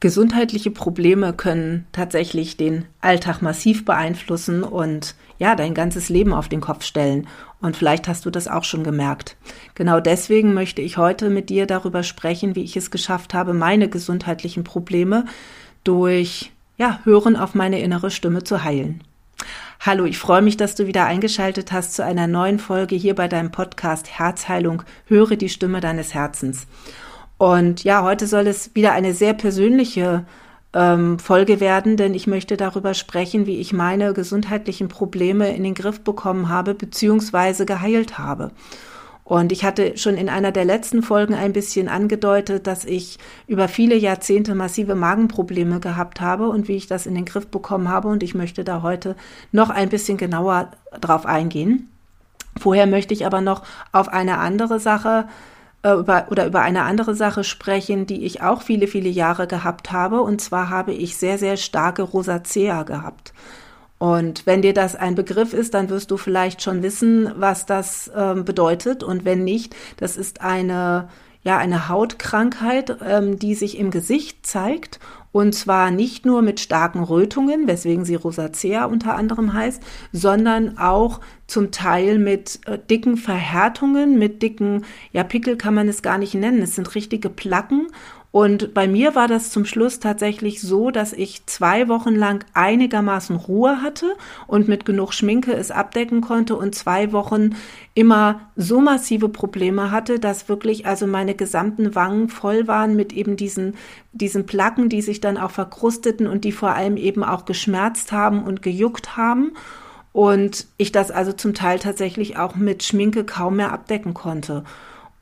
Gesundheitliche 0.00 0.70
Probleme 0.70 1.32
können 1.32 1.84
tatsächlich 1.90 2.56
den 2.56 2.84
Alltag 3.00 3.42
massiv 3.42 3.84
beeinflussen 3.84 4.62
und 4.62 5.16
ja, 5.38 5.56
dein 5.56 5.74
ganzes 5.74 6.08
Leben 6.08 6.32
auf 6.32 6.48
den 6.48 6.60
Kopf 6.60 6.84
stellen. 6.84 7.26
Und 7.60 7.76
vielleicht 7.76 8.06
hast 8.06 8.24
du 8.24 8.30
das 8.30 8.46
auch 8.46 8.62
schon 8.62 8.84
gemerkt. 8.84 9.36
Genau 9.74 9.98
deswegen 9.98 10.54
möchte 10.54 10.82
ich 10.82 10.98
heute 10.98 11.30
mit 11.30 11.50
dir 11.50 11.66
darüber 11.66 12.04
sprechen, 12.04 12.54
wie 12.54 12.62
ich 12.62 12.76
es 12.76 12.92
geschafft 12.92 13.34
habe, 13.34 13.54
meine 13.54 13.88
gesundheitlichen 13.88 14.62
Probleme 14.62 15.24
durch 15.82 16.52
ja, 16.76 17.00
Hören 17.02 17.36
auf 17.36 17.56
meine 17.56 17.80
innere 17.80 18.12
Stimme 18.12 18.44
zu 18.44 18.62
heilen. 18.62 19.02
Hallo, 19.80 20.04
ich 20.04 20.18
freue 20.18 20.42
mich, 20.42 20.56
dass 20.56 20.76
du 20.76 20.86
wieder 20.86 21.06
eingeschaltet 21.06 21.72
hast 21.72 21.94
zu 21.94 22.04
einer 22.04 22.28
neuen 22.28 22.60
Folge 22.60 22.94
hier 22.94 23.16
bei 23.16 23.26
deinem 23.26 23.50
Podcast 23.50 24.16
Herzheilung. 24.16 24.84
Höre 25.06 25.34
die 25.34 25.48
Stimme 25.48 25.80
deines 25.80 26.14
Herzens. 26.14 26.68
Und 27.38 27.84
ja, 27.84 28.02
heute 28.02 28.26
soll 28.26 28.48
es 28.48 28.74
wieder 28.74 28.92
eine 28.92 29.14
sehr 29.14 29.32
persönliche 29.32 30.24
ähm, 30.74 31.18
Folge 31.20 31.60
werden, 31.60 31.96
denn 31.96 32.12
ich 32.12 32.26
möchte 32.26 32.56
darüber 32.56 32.94
sprechen, 32.94 33.46
wie 33.46 33.58
ich 33.58 33.72
meine 33.72 34.12
gesundheitlichen 34.12 34.88
Probleme 34.88 35.54
in 35.54 35.62
den 35.62 35.74
Griff 35.74 36.00
bekommen 36.00 36.48
habe 36.48 36.74
beziehungsweise 36.74 37.64
geheilt 37.64 38.18
habe. 38.18 38.50
Und 39.22 39.52
ich 39.52 39.62
hatte 39.62 39.96
schon 39.98 40.16
in 40.16 40.30
einer 40.30 40.52
der 40.52 40.64
letzten 40.64 41.02
Folgen 41.02 41.34
ein 41.34 41.52
bisschen 41.52 41.88
angedeutet, 41.88 42.66
dass 42.66 42.84
ich 42.86 43.18
über 43.46 43.68
viele 43.68 43.94
Jahrzehnte 43.94 44.54
massive 44.54 44.94
Magenprobleme 44.94 45.80
gehabt 45.80 46.20
habe 46.20 46.48
und 46.48 46.66
wie 46.66 46.76
ich 46.76 46.86
das 46.86 47.06
in 47.06 47.14
den 47.14 47.26
Griff 47.26 47.46
bekommen 47.46 47.88
habe. 47.88 48.08
Und 48.08 48.22
ich 48.22 48.34
möchte 48.34 48.64
da 48.64 48.82
heute 48.82 49.16
noch 49.52 49.68
ein 49.68 49.90
bisschen 49.90 50.16
genauer 50.16 50.70
drauf 51.00 51.26
eingehen. 51.26 51.90
Vorher 52.58 52.86
möchte 52.86 53.12
ich 53.12 53.26
aber 53.26 53.42
noch 53.42 53.64
auf 53.92 54.08
eine 54.08 54.38
andere 54.38 54.80
Sache 54.80 55.26
äh, 55.26 55.57
über, 55.96 56.26
oder 56.30 56.46
über 56.46 56.60
eine 56.60 56.82
andere 56.82 57.14
Sache 57.14 57.44
sprechen, 57.44 58.06
die 58.06 58.24
ich 58.24 58.42
auch 58.42 58.62
viele, 58.62 58.86
viele 58.86 59.08
Jahre 59.08 59.46
gehabt 59.46 59.92
habe. 59.92 60.22
Und 60.22 60.40
zwar 60.40 60.70
habe 60.70 60.92
ich 60.92 61.16
sehr, 61.16 61.38
sehr 61.38 61.56
starke 61.56 62.02
Rosacea 62.02 62.82
gehabt. 62.82 63.32
Und 63.98 64.46
wenn 64.46 64.62
dir 64.62 64.74
das 64.74 64.94
ein 64.94 65.14
Begriff 65.14 65.52
ist, 65.52 65.74
dann 65.74 65.88
wirst 65.88 66.10
du 66.10 66.16
vielleicht 66.16 66.62
schon 66.62 66.82
wissen, 66.82 67.32
was 67.36 67.66
das 67.66 68.10
ähm, 68.14 68.44
bedeutet. 68.44 69.02
Und 69.02 69.24
wenn 69.24 69.42
nicht, 69.42 69.74
das 69.96 70.16
ist 70.16 70.40
eine, 70.40 71.08
ja, 71.42 71.58
eine 71.58 71.88
Hautkrankheit, 71.88 72.96
ähm, 73.04 73.38
die 73.38 73.54
sich 73.54 73.78
im 73.78 73.90
Gesicht 73.90 74.46
zeigt 74.46 75.00
und 75.32 75.54
zwar 75.54 75.90
nicht 75.90 76.24
nur 76.24 76.42
mit 76.42 76.60
starken 76.60 77.02
Rötungen, 77.02 77.66
weswegen 77.68 78.04
sie 78.04 78.14
Rosacea 78.14 78.86
unter 78.86 79.14
anderem 79.14 79.52
heißt, 79.52 79.82
sondern 80.12 80.78
auch 80.78 81.20
zum 81.46 81.70
Teil 81.70 82.18
mit 82.18 82.60
äh, 82.66 82.78
dicken 82.78 83.16
Verhärtungen, 83.16 84.18
mit 84.18 84.42
dicken, 84.42 84.84
ja, 85.12 85.24
Pickel 85.24 85.56
kann 85.56 85.74
man 85.74 85.88
es 85.88 86.02
gar 86.02 86.18
nicht 86.18 86.34
nennen. 86.34 86.62
Es 86.62 86.74
sind 86.74 86.94
richtige 86.94 87.30
Placken 87.30 87.88
und 88.30 88.74
bei 88.74 88.86
mir 88.86 89.14
war 89.14 89.26
das 89.26 89.50
zum 89.50 89.64
Schluss 89.64 90.00
tatsächlich 90.00 90.60
so, 90.60 90.90
dass 90.90 91.14
ich 91.14 91.46
zwei 91.46 91.88
Wochen 91.88 92.14
lang 92.14 92.44
einigermaßen 92.52 93.34
Ruhe 93.36 93.80
hatte 93.80 94.16
und 94.46 94.68
mit 94.68 94.84
genug 94.84 95.14
Schminke 95.14 95.54
es 95.54 95.70
abdecken 95.70 96.20
konnte 96.20 96.54
und 96.54 96.74
zwei 96.74 97.12
Wochen 97.12 97.56
immer 97.94 98.40
so 98.54 98.80
massive 98.82 99.30
Probleme 99.30 99.90
hatte, 99.90 100.18
dass 100.18 100.48
wirklich 100.48 100.86
also 100.86 101.06
meine 101.06 101.34
gesamten 101.34 101.94
Wangen 101.94 102.28
voll 102.28 102.68
waren 102.68 102.96
mit 102.96 103.14
eben 103.14 103.36
diesen, 103.36 103.76
diesen 104.12 104.44
Placken, 104.44 104.90
die 104.90 105.00
sich 105.00 105.22
dann 105.22 105.38
auch 105.38 105.50
verkrusteten 105.50 106.26
und 106.26 106.44
die 106.44 106.52
vor 106.52 106.74
allem 106.74 106.98
eben 106.98 107.24
auch 107.24 107.46
geschmerzt 107.46 108.12
haben 108.12 108.42
und 108.42 108.60
gejuckt 108.60 109.16
haben. 109.16 109.52
Und 110.12 110.66
ich 110.76 110.92
das 110.92 111.10
also 111.10 111.32
zum 111.32 111.54
Teil 111.54 111.78
tatsächlich 111.78 112.36
auch 112.36 112.56
mit 112.56 112.82
Schminke 112.82 113.24
kaum 113.24 113.56
mehr 113.56 113.72
abdecken 113.72 114.12
konnte. 114.12 114.64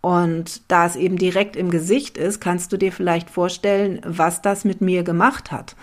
Und 0.00 0.62
da 0.70 0.86
es 0.86 0.96
eben 0.96 1.16
direkt 1.16 1.56
im 1.56 1.70
Gesicht 1.70 2.16
ist, 2.16 2.40
kannst 2.40 2.72
du 2.72 2.76
dir 2.76 2.92
vielleicht 2.92 3.30
vorstellen, 3.30 4.00
was 4.04 4.42
das 4.42 4.64
mit 4.64 4.80
mir 4.80 5.02
gemacht 5.02 5.50
hat. 5.50 5.74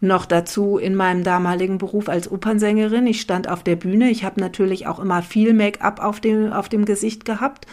Noch 0.00 0.26
dazu 0.26 0.78
in 0.78 0.94
meinem 0.94 1.24
damaligen 1.24 1.78
Beruf 1.78 2.08
als 2.08 2.30
Opernsängerin. 2.30 3.06
Ich 3.06 3.20
stand 3.20 3.48
auf 3.48 3.64
der 3.64 3.76
Bühne. 3.76 4.10
Ich 4.10 4.24
habe 4.24 4.40
natürlich 4.40 4.86
auch 4.86 5.00
immer 5.00 5.22
viel 5.22 5.54
Make-up 5.54 6.00
auf 6.00 6.20
dem, 6.20 6.52
auf 6.52 6.68
dem 6.68 6.84
Gesicht 6.84 7.24
gehabt. 7.24 7.66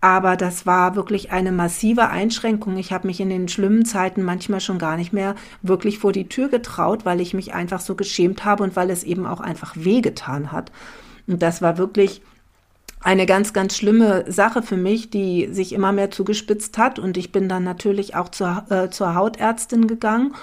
Aber 0.00 0.36
das 0.36 0.66
war 0.66 0.96
wirklich 0.96 1.32
eine 1.32 1.50
massive 1.50 2.10
Einschränkung. 2.10 2.76
Ich 2.76 2.92
habe 2.92 3.06
mich 3.06 3.20
in 3.20 3.30
den 3.30 3.48
schlimmen 3.48 3.86
Zeiten 3.86 4.22
manchmal 4.22 4.60
schon 4.60 4.78
gar 4.78 4.96
nicht 4.96 5.14
mehr 5.14 5.34
wirklich 5.62 5.98
vor 5.98 6.12
die 6.12 6.28
Tür 6.28 6.48
getraut, 6.48 7.06
weil 7.06 7.22
ich 7.22 7.32
mich 7.32 7.54
einfach 7.54 7.80
so 7.80 7.94
geschämt 7.94 8.44
habe 8.44 8.62
und 8.62 8.76
weil 8.76 8.90
es 8.90 9.02
eben 9.02 9.26
auch 9.26 9.40
einfach 9.40 9.74
wehgetan 9.76 10.52
hat. 10.52 10.70
Und 11.26 11.42
das 11.42 11.62
war 11.62 11.78
wirklich 11.78 12.20
eine 13.04 13.26
ganz, 13.26 13.52
ganz 13.52 13.76
schlimme 13.76 14.24
Sache 14.32 14.62
für 14.62 14.78
mich, 14.78 15.10
die 15.10 15.48
sich 15.52 15.74
immer 15.74 15.92
mehr 15.92 16.10
zugespitzt 16.10 16.78
hat. 16.78 16.98
Und 16.98 17.18
ich 17.18 17.30
bin 17.30 17.48
dann 17.48 17.62
natürlich 17.62 18.16
auch 18.16 18.30
zur, 18.30 18.64
äh, 18.70 18.88
zur 18.88 19.14
Hautärztin 19.14 19.86
gegangen. 19.86 20.34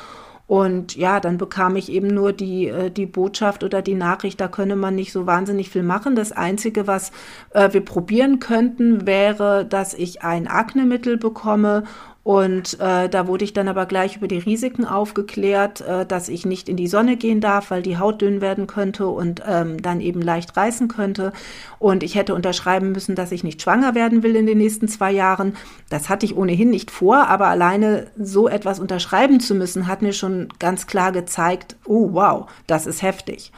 Und 0.46 0.96
ja, 0.96 1.20
dann 1.20 1.38
bekam 1.38 1.76
ich 1.76 1.92
eben 1.92 2.08
nur 2.08 2.34
die, 2.34 2.68
äh, 2.68 2.92
die 2.92 3.08
Botschaft 3.08 3.64
oder 3.64 3.82
die 3.82 3.96
Nachricht, 3.96 4.40
da 4.40 4.48
könne 4.48 4.76
man 4.76 4.96
nicht 4.96 5.12
so 5.12 5.26
wahnsinnig 5.26 5.70
viel 5.70 5.82
machen. 5.82 6.16
Das 6.16 6.34
Einzige, 6.34 6.86
was 6.86 7.12
äh, 7.52 7.74
wir 7.74 7.82
probieren 7.82 8.40
könnten, 8.40 9.08
wäre, 9.08 9.66
dass 9.66 9.94
ich 9.94 10.22
ein 10.22 10.48
Aknemittel 10.48 11.18
bekomme 11.18 11.84
und 12.24 12.80
äh, 12.80 13.10
da 13.10 13.26
wurde 13.26 13.44
ich 13.44 13.54
dann 13.54 13.68
aber 13.68 13.88
gleich 13.88 14.18
über 14.18 14.28
die 14.28 14.38
Risiken 14.38 14.86
aufgeklärt, 14.86 15.82
äh, 15.82 16.06
dass 16.06 16.30
ich 16.30 16.46
nicht 16.46 16.70
in 16.70 16.78
die 16.78 16.88
Sonne 16.88 17.18
gehen 17.18 17.42
darf, 17.42 17.72
weil 17.72 17.82
die 17.82 17.98
Haut 17.98 18.22
dünn 18.22 18.42
werden 18.42 18.68
könnte 18.68 19.08
und 19.08 19.42
ähm, 19.48 19.82
dann 19.82 20.02
eben 20.02 20.22
leicht 20.22 20.56
reißen 20.56 20.88
könnte. 20.88 21.34
Und 21.80 22.04
ich 22.04 22.14
hätte 22.14 22.36
unterschreiben 22.36 22.92
müssen, 22.92 23.16
dass 23.16 23.32
ich 23.32 23.44
nicht 23.44 23.64
schwanger 23.64 23.96
werden 23.96 24.22
will 24.22 24.36
in 24.36 24.46
den 24.46 24.60
nächsten 24.60 24.88
zwei 24.88 25.12
Jahren. 25.12 25.56
Das 25.90 26.10
hatte 26.10 26.28
ich 26.28 26.38
ohnehin 26.38 26.70
nicht 26.70 26.92
vor, 26.92 27.28
aber 27.28 27.48
alleine 27.48 28.06
so 28.20 28.48
etwas 28.48 28.80
unterschreiben 28.80 29.40
zu 29.40 29.56
müssen, 29.56 29.88
hat 29.88 30.04
mir 30.04 30.14
schon 30.14 30.50
ganz 30.60 30.86
klar 30.86 31.12
gezeigt, 31.12 31.76
oh 31.86 32.10
wow, 32.14 32.46
das 32.68 32.86
ist 32.86 33.02
heftig. 33.02 33.52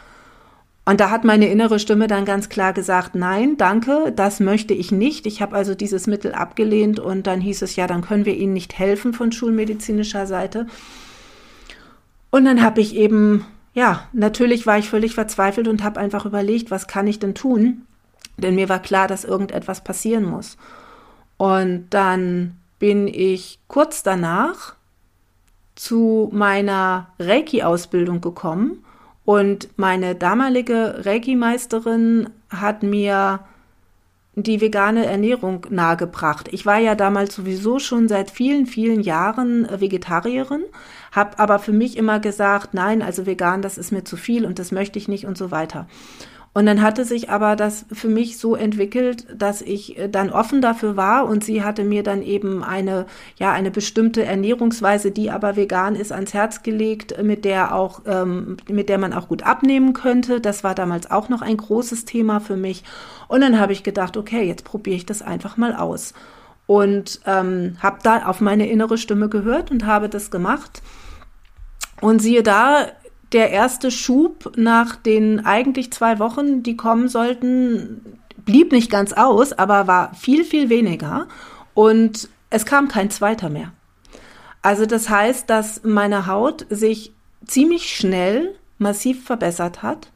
Und 0.86 1.00
da 1.00 1.10
hat 1.10 1.24
meine 1.24 1.48
innere 1.48 1.80
Stimme 1.80 2.08
dann 2.08 2.26
ganz 2.26 2.50
klar 2.50 2.74
gesagt, 2.74 3.16
nein, 3.16 3.56
danke, 3.56 4.12
das 4.14 4.42
möchte 4.42 4.74
ich 4.74 4.92
nicht. 4.92 5.26
Ich 5.26 5.42
habe 5.42 5.56
also 5.56 5.76
dieses 5.76 6.08
Mittel 6.08 6.34
abgelehnt 6.34 7.00
und 7.00 7.26
dann 7.26 7.40
hieß 7.40 7.62
es 7.62 7.78
ja, 7.78 7.88
dann 7.88 8.02
können 8.02 8.26
wir 8.26 8.36
Ihnen 8.36 8.54
nicht 8.54 8.78
helfen 8.78 9.14
von 9.14 9.32
schulmedizinischer 9.32 10.28
Seite. 10.28 10.68
Und 12.32 12.44
dann 12.44 12.62
habe 12.62 12.82
ich 12.82 12.96
eben, 12.96 13.46
ja, 13.74 14.10
natürlich 14.12 14.66
war 14.66 14.78
ich 14.78 14.90
völlig 14.90 15.16
verzweifelt 15.16 15.70
und 15.70 15.84
habe 15.84 16.02
einfach 16.02 16.26
überlegt, 16.26 16.70
was 16.70 16.88
kann 16.88 17.08
ich 17.08 17.20
denn 17.20 17.34
tun? 17.34 17.84
Denn 18.38 18.56
mir 18.56 18.68
war 18.68 18.80
klar, 18.80 19.08
dass 19.08 19.24
irgendetwas 19.24 19.86
passieren 19.86 20.26
muss. 20.26 20.58
Und 21.38 21.88
dann 21.92 22.58
bin 22.80 23.08
ich 23.08 23.60
kurz 23.68 24.04
danach 24.04 24.76
zu 25.76 26.30
meiner 26.34 27.08
Reiki-Ausbildung 27.20 28.20
gekommen 28.20 28.83
und 29.26 29.70
meine 29.78 30.16
damalige 30.16 31.06
Reiki-Meisterin 31.06 32.30
hat 32.50 32.84
mir 32.84 33.40
die 34.36 34.62
vegane 34.62 35.06
Ernährung 35.06 35.68
nahegebracht. 35.70 36.50
Ich 36.52 36.66
war 36.66 36.80
ja 36.80 36.96
damals 36.96 37.36
sowieso 37.36 37.78
schon 37.78 38.08
seit 38.08 38.32
vielen, 38.32 38.66
vielen 38.66 39.02
Jahren 39.02 39.68
Vegetarierin, 39.70 40.64
habe 41.12 41.38
aber 41.38 41.60
für 41.60 41.72
mich 41.72 41.98
immer 41.98 42.20
gesagt, 42.20 42.74
nein, 42.74 43.04
also 43.04 43.28
vegan, 43.28 43.62
das 43.62 43.78
ist 43.78 43.92
mir 43.92 44.04
zu 44.04 44.18
viel 44.18 44.46
und 44.46 44.58
das 44.58 44.72
möchte 44.72 44.98
ich 44.98 45.08
nicht 45.08 45.26
und 45.26 45.38
so 45.38 45.52
weiter. 45.52 45.88
Und 46.56 46.68
dann 46.68 46.84
hatte 46.84 47.04
sich 47.04 47.32
aber 47.32 47.56
das 47.56 47.86
für 47.92 48.08
mich 48.08 48.38
so 48.38 48.56
entwickelt, 48.56 49.26
dass 49.36 49.62
ich 49.64 49.98
äh, 49.98 50.08
dann 50.08 50.30
offen 50.30 50.62
dafür 50.62 50.96
war 50.96 51.26
und 51.26 51.44
sie 51.44 51.64
hatte 51.64 51.84
mir 51.84 52.04
dann 52.04 52.22
eben 52.22 52.64
eine, 52.64 53.08
ja, 53.38 53.52
eine 53.52 53.72
bestimmte 53.72 54.24
Ernährungsweise, 54.24 55.10
die 55.10 55.32
aber 55.32 55.56
vegan 55.56 55.96
ist, 55.96 56.12
ans 56.12 56.34
Herz 56.34 56.62
gelegt, 56.62 57.22
mit 57.24 57.44
der 57.44 57.74
auch, 57.74 58.02
ähm, 58.06 58.58
mit 58.70 58.88
der 58.90 59.00
man 59.00 59.14
auch 59.14 59.30
gut 59.30 59.42
abnehmen 59.42 59.94
könnte. 59.94 60.40
Das 60.42 60.64
war 60.64 60.76
damals 60.76 61.10
auch 61.10 61.28
noch 61.28 61.42
ein 61.42 61.58
großes 61.58 62.06
Thema 62.06 62.40
für 62.40 62.56
mich. 62.56 62.84
Und 63.28 63.42
dann 63.42 63.60
habe 63.60 63.74
ich 63.74 63.82
gedacht, 63.82 64.16
okay, 64.16 64.44
jetzt 64.44 64.64
probiere 64.64 64.98
ich 64.98 65.08
das 65.08 65.24
einfach 65.24 65.58
mal 65.58 65.76
aus. 65.76 66.14
Und 66.68 67.20
ähm, 67.26 67.78
habe 67.82 67.98
da 68.04 68.28
auf 68.28 68.42
meine 68.42 68.70
innere 68.70 69.00
Stimme 69.00 69.28
gehört 69.28 69.72
und 69.72 69.88
habe 69.88 70.08
das 70.08 70.30
gemacht. 70.30 70.84
Und 72.00 72.22
siehe 72.22 72.44
da, 72.44 72.88
der 73.34 73.50
erste 73.50 73.92
Schub 73.92 74.54
nach 74.56 74.96
den 74.96 75.46
eigentlich 75.46 75.92
zwei 75.92 76.20
Wochen, 76.20 76.64
die 76.64 76.78
kommen 76.78 77.08
sollten, 77.08 78.20
blieb 78.46 78.72
nicht 78.72 78.92
ganz 78.92 79.14
aus, 79.14 79.54
aber 79.54 79.88
war 79.88 80.14
viel, 80.14 80.44
viel 80.44 80.70
weniger. 80.70 81.28
Und 81.74 82.30
es 82.50 82.66
kam 82.66 82.88
kein 82.88 83.10
zweiter 83.10 83.50
mehr. 83.50 83.72
Also 84.62 84.86
das 84.86 85.10
heißt, 85.10 85.50
dass 85.50 85.84
meine 85.84 86.28
Haut 86.28 86.66
sich 86.70 87.12
ziemlich 87.46 87.96
schnell 87.96 88.56
massiv 88.78 89.26
verbessert 89.26 89.84
hat. 89.84 90.10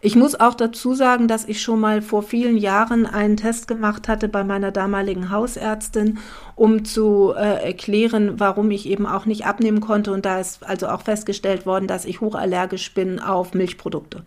Ich 0.00 0.16
muss 0.16 0.38
auch 0.38 0.54
dazu 0.54 0.94
sagen, 0.94 1.28
dass 1.28 1.44
ich 1.46 1.62
schon 1.62 1.78
mal 1.78 2.02
vor 2.02 2.22
vielen 2.22 2.56
Jahren 2.56 3.06
einen 3.06 3.36
Test 3.36 3.68
gemacht 3.68 4.08
hatte 4.08 4.28
bei 4.28 4.42
meiner 4.42 4.72
damaligen 4.72 5.30
Hausärztin, 5.30 6.18
um 6.56 6.84
zu 6.84 7.32
äh, 7.36 7.64
erklären, 7.64 8.40
warum 8.40 8.70
ich 8.70 8.88
eben 8.88 9.06
auch 9.06 9.26
nicht 9.26 9.46
abnehmen 9.46 9.80
konnte. 9.80 10.12
Und 10.12 10.24
da 10.24 10.40
ist 10.40 10.64
also 10.66 10.88
auch 10.88 11.02
festgestellt 11.02 11.66
worden, 11.66 11.86
dass 11.86 12.04
ich 12.04 12.20
hochallergisch 12.20 12.94
bin 12.94 13.20
auf 13.20 13.54
Milchprodukte. 13.54 14.24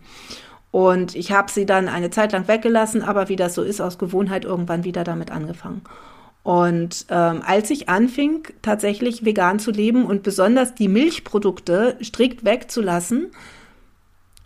Und 0.70 1.14
ich 1.14 1.32
habe 1.32 1.50
sie 1.50 1.66
dann 1.66 1.88
eine 1.88 2.10
Zeit 2.10 2.32
lang 2.32 2.48
weggelassen, 2.48 3.02
aber 3.02 3.28
wie 3.28 3.36
das 3.36 3.54
so 3.54 3.62
ist, 3.62 3.80
aus 3.80 3.98
Gewohnheit 3.98 4.44
irgendwann 4.44 4.84
wieder 4.84 5.04
damit 5.04 5.30
angefangen. 5.30 5.82
Und 6.42 7.06
ähm, 7.10 7.42
als 7.44 7.70
ich 7.70 7.88
anfing, 7.88 8.46
tatsächlich 8.62 9.24
vegan 9.24 9.58
zu 9.58 9.72
leben 9.72 10.04
und 10.04 10.22
besonders 10.22 10.74
die 10.74 10.86
Milchprodukte 10.86 11.96
strikt 12.00 12.44
wegzulassen, 12.44 13.32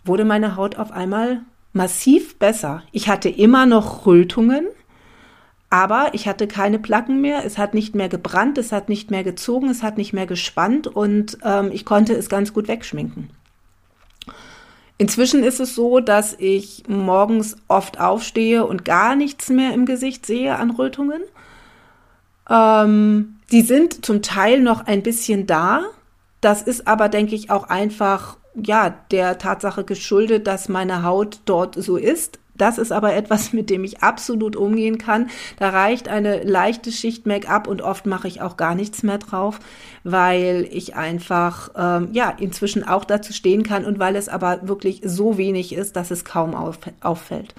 wurde 0.03 0.25
meine 0.25 0.55
Haut 0.55 0.77
auf 0.77 0.91
einmal 0.91 1.41
massiv 1.73 2.37
besser. 2.37 2.83
Ich 2.91 3.07
hatte 3.07 3.29
immer 3.29 3.65
noch 3.65 4.05
Rötungen, 4.05 4.67
aber 5.69 6.09
ich 6.13 6.27
hatte 6.27 6.47
keine 6.47 6.79
Placken 6.79 7.21
mehr, 7.21 7.45
es 7.45 7.57
hat 7.57 7.73
nicht 7.73 7.95
mehr 7.95 8.09
gebrannt, 8.09 8.57
es 8.57 8.71
hat 8.71 8.89
nicht 8.89 9.09
mehr 9.09 9.23
gezogen, 9.23 9.69
es 9.69 9.83
hat 9.83 9.97
nicht 9.97 10.11
mehr 10.11 10.27
gespannt 10.27 10.87
und 10.87 11.37
ähm, 11.43 11.69
ich 11.71 11.85
konnte 11.85 12.13
es 12.13 12.27
ganz 12.27 12.53
gut 12.53 12.67
wegschminken. 12.67 13.29
Inzwischen 14.97 15.43
ist 15.43 15.59
es 15.59 15.73
so, 15.73 15.99
dass 15.99 16.35
ich 16.37 16.83
morgens 16.87 17.55
oft 17.67 17.99
aufstehe 17.99 18.65
und 18.65 18.85
gar 18.85 19.15
nichts 19.15 19.49
mehr 19.49 19.73
im 19.73 19.87
Gesicht 19.87 20.25
sehe 20.27 20.57
an 20.57 20.69
Rötungen. 20.69 21.21
Ähm, 22.47 23.37
die 23.51 23.61
sind 23.61 24.05
zum 24.05 24.21
Teil 24.21 24.61
noch 24.61 24.85
ein 24.85 25.01
bisschen 25.01 25.47
da. 25.47 25.85
Das 26.39 26.61
ist 26.61 26.87
aber, 26.87 27.09
denke 27.09 27.33
ich, 27.33 27.49
auch 27.49 27.63
einfach 27.63 28.37
ja 28.55 28.89
der 29.11 29.37
Tatsache 29.37 29.83
geschuldet, 29.83 30.47
dass 30.47 30.69
meine 30.69 31.03
Haut 31.03 31.39
dort 31.45 31.75
so 31.75 31.97
ist. 31.97 32.39
Das 32.55 32.77
ist 32.77 32.91
aber 32.91 33.15
etwas, 33.15 33.53
mit 33.53 33.69
dem 33.69 33.83
ich 33.83 34.03
absolut 34.03 34.55
umgehen 34.55 34.97
kann. 34.97 35.29
Da 35.57 35.69
reicht 35.69 36.07
eine 36.07 36.43
leichte 36.43 36.91
Schicht 36.91 37.25
Make-up 37.25 37.67
und 37.67 37.81
oft 37.81 38.05
mache 38.05 38.27
ich 38.27 38.41
auch 38.41 38.57
gar 38.57 38.75
nichts 38.75 39.03
mehr 39.03 39.17
drauf, 39.17 39.59
weil 40.03 40.67
ich 40.69 40.95
einfach 40.95 41.71
ähm, 41.75 42.09
ja 42.11 42.29
inzwischen 42.29 42.87
auch 42.87 43.05
dazu 43.05 43.33
stehen 43.33 43.63
kann 43.63 43.85
und 43.85 43.99
weil 43.99 44.15
es 44.15 44.29
aber 44.29 44.67
wirklich 44.67 45.01
so 45.03 45.37
wenig 45.37 45.73
ist, 45.73 45.95
dass 45.95 46.11
es 46.11 46.25
kaum 46.25 46.53
auf, 46.53 46.77
auffällt. 46.99 47.55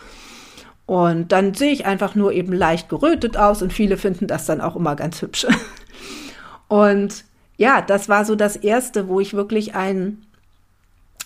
Und 0.86 1.32
dann 1.32 1.54
sehe 1.54 1.72
ich 1.72 1.86
einfach 1.86 2.14
nur 2.14 2.32
eben 2.32 2.52
leicht 2.52 2.88
gerötet 2.88 3.36
aus 3.36 3.62
und 3.62 3.72
viele 3.72 3.96
finden 3.96 4.26
das 4.26 4.46
dann 4.46 4.60
auch 4.60 4.76
immer 4.76 4.94
ganz 4.94 5.22
hübsch. 5.22 5.46
Und 6.68 7.24
ja, 7.56 7.82
das 7.82 8.08
war 8.08 8.24
so 8.24 8.34
das 8.34 8.56
erste, 8.56 9.08
wo 9.08 9.20
ich 9.20 9.34
wirklich 9.34 9.74
ein 9.74 10.24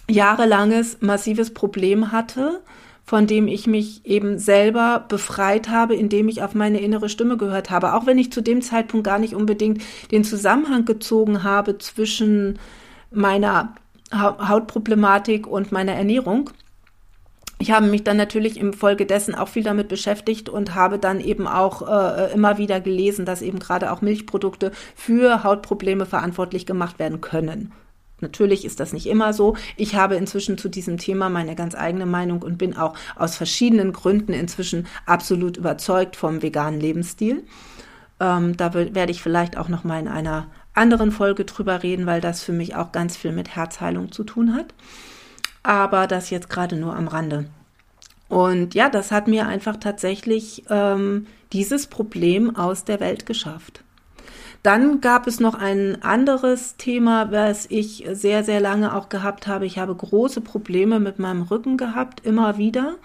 jahrelanges 0.08 0.98
massives 1.00 1.52
Problem 1.52 2.12
hatte, 2.12 2.60
von 3.04 3.26
dem 3.26 3.46
ich 3.46 3.66
mich 3.66 4.04
eben 4.04 4.38
selber 4.38 5.04
befreit 5.08 5.68
habe, 5.68 5.94
indem 5.94 6.28
ich 6.28 6.42
auf 6.42 6.54
meine 6.54 6.80
innere 6.80 7.08
Stimme 7.08 7.36
gehört 7.36 7.70
habe. 7.70 7.94
Auch 7.94 8.06
wenn 8.06 8.18
ich 8.18 8.32
zu 8.32 8.40
dem 8.40 8.62
Zeitpunkt 8.62 9.04
gar 9.04 9.18
nicht 9.18 9.34
unbedingt 9.34 9.82
den 10.10 10.24
Zusammenhang 10.24 10.84
gezogen 10.84 11.42
habe 11.44 11.78
zwischen 11.78 12.58
meiner 13.12 13.74
Hautproblematik 14.12 15.46
und 15.46 15.72
meiner 15.72 15.92
Ernährung 15.92 16.50
ich 17.58 17.70
habe 17.70 17.86
mich 17.86 18.04
dann 18.04 18.18
natürlich 18.18 18.58
im 18.58 18.74
Folge 18.74 19.06
dessen 19.06 19.34
auch 19.34 19.48
viel 19.48 19.62
damit 19.62 19.88
beschäftigt 19.88 20.48
und 20.48 20.74
habe 20.74 20.98
dann 20.98 21.20
eben 21.20 21.46
auch 21.46 21.88
äh, 21.88 22.32
immer 22.34 22.58
wieder 22.58 22.80
gelesen, 22.80 23.24
dass 23.24 23.40
eben 23.40 23.58
gerade 23.58 23.92
auch 23.92 24.02
Milchprodukte 24.02 24.72
für 24.94 25.42
Hautprobleme 25.42 26.04
verantwortlich 26.04 26.66
gemacht 26.66 26.98
werden 26.98 27.22
können. 27.22 27.72
Natürlich 28.20 28.64
ist 28.64 28.80
das 28.80 28.92
nicht 28.92 29.06
immer 29.06 29.32
so. 29.32 29.56
Ich 29.76 29.94
habe 29.94 30.16
inzwischen 30.16 30.56
zu 30.56 30.68
diesem 30.68 30.96
Thema 30.96 31.28
meine 31.28 31.54
ganz 31.54 31.74
eigene 31.74 32.06
Meinung 32.06 32.42
und 32.42 32.56
bin 32.56 32.76
auch 32.76 32.94
aus 33.14 33.36
verschiedenen 33.36 33.92
Gründen 33.92 34.32
inzwischen 34.32 34.86
absolut 35.04 35.56
überzeugt 35.58 36.16
vom 36.16 36.42
veganen 36.42 36.80
Lebensstil. 36.80 37.44
Ähm, 38.18 38.56
da 38.56 38.72
werde 38.72 39.12
ich 39.12 39.22
vielleicht 39.22 39.58
auch 39.58 39.68
noch 39.68 39.84
mal 39.84 40.00
in 40.00 40.08
einer 40.08 40.46
anderen 40.72 41.12
Folge 41.12 41.44
drüber 41.44 41.82
reden, 41.82 42.06
weil 42.06 42.20
das 42.20 42.42
für 42.42 42.52
mich 42.52 42.74
auch 42.74 42.92
ganz 42.92 43.16
viel 43.16 43.32
mit 43.32 43.54
Herzheilung 43.54 44.12
zu 44.12 44.24
tun 44.24 44.54
hat 44.54 44.74
aber 45.66 46.06
das 46.06 46.30
jetzt 46.30 46.48
gerade 46.48 46.76
nur 46.76 46.94
am 46.94 47.08
Rande. 47.08 47.46
Und 48.28 48.74
ja, 48.74 48.88
das 48.88 49.10
hat 49.10 49.26
mir 49.26 49.46
einfach 49.46 49.76
tatsächlich 49.76 50.64
ähm, 50.70 51.26
dieses 51.52 51.88
Problem 51.88 52.54
aus 52.54 52.84
der 52.84 53.00
Welt 53.00 53.26
geschafft. 53.26 53.82
Dann 54.66 55.00
gab 55.00 55.28
es 55.28 55.38
noch 55.38 55.54
ein 55.54 56.02
anderes 56.02 56.76
Thema, 56.76 57.30
was 57.30 57.66
ich 57.68 58.04
sehr, 58.10 58.42
sehr 58.42 58.58
lange 58.58 58.96
auch 58.96 59.08
gehabt 59.08 59.46
habe. 59.46 59.64
Ich 59.64 59.78
habe 59.78 59.94
große 59.94 60.40
Probleme 60.40 60.98
mit 60.98 61.20
meinem 61.20 61.42
Rücken 61.42 61.76
gehabt, 61.76 62.26
immer 62.26 62.58
wieder. 62.58 62.96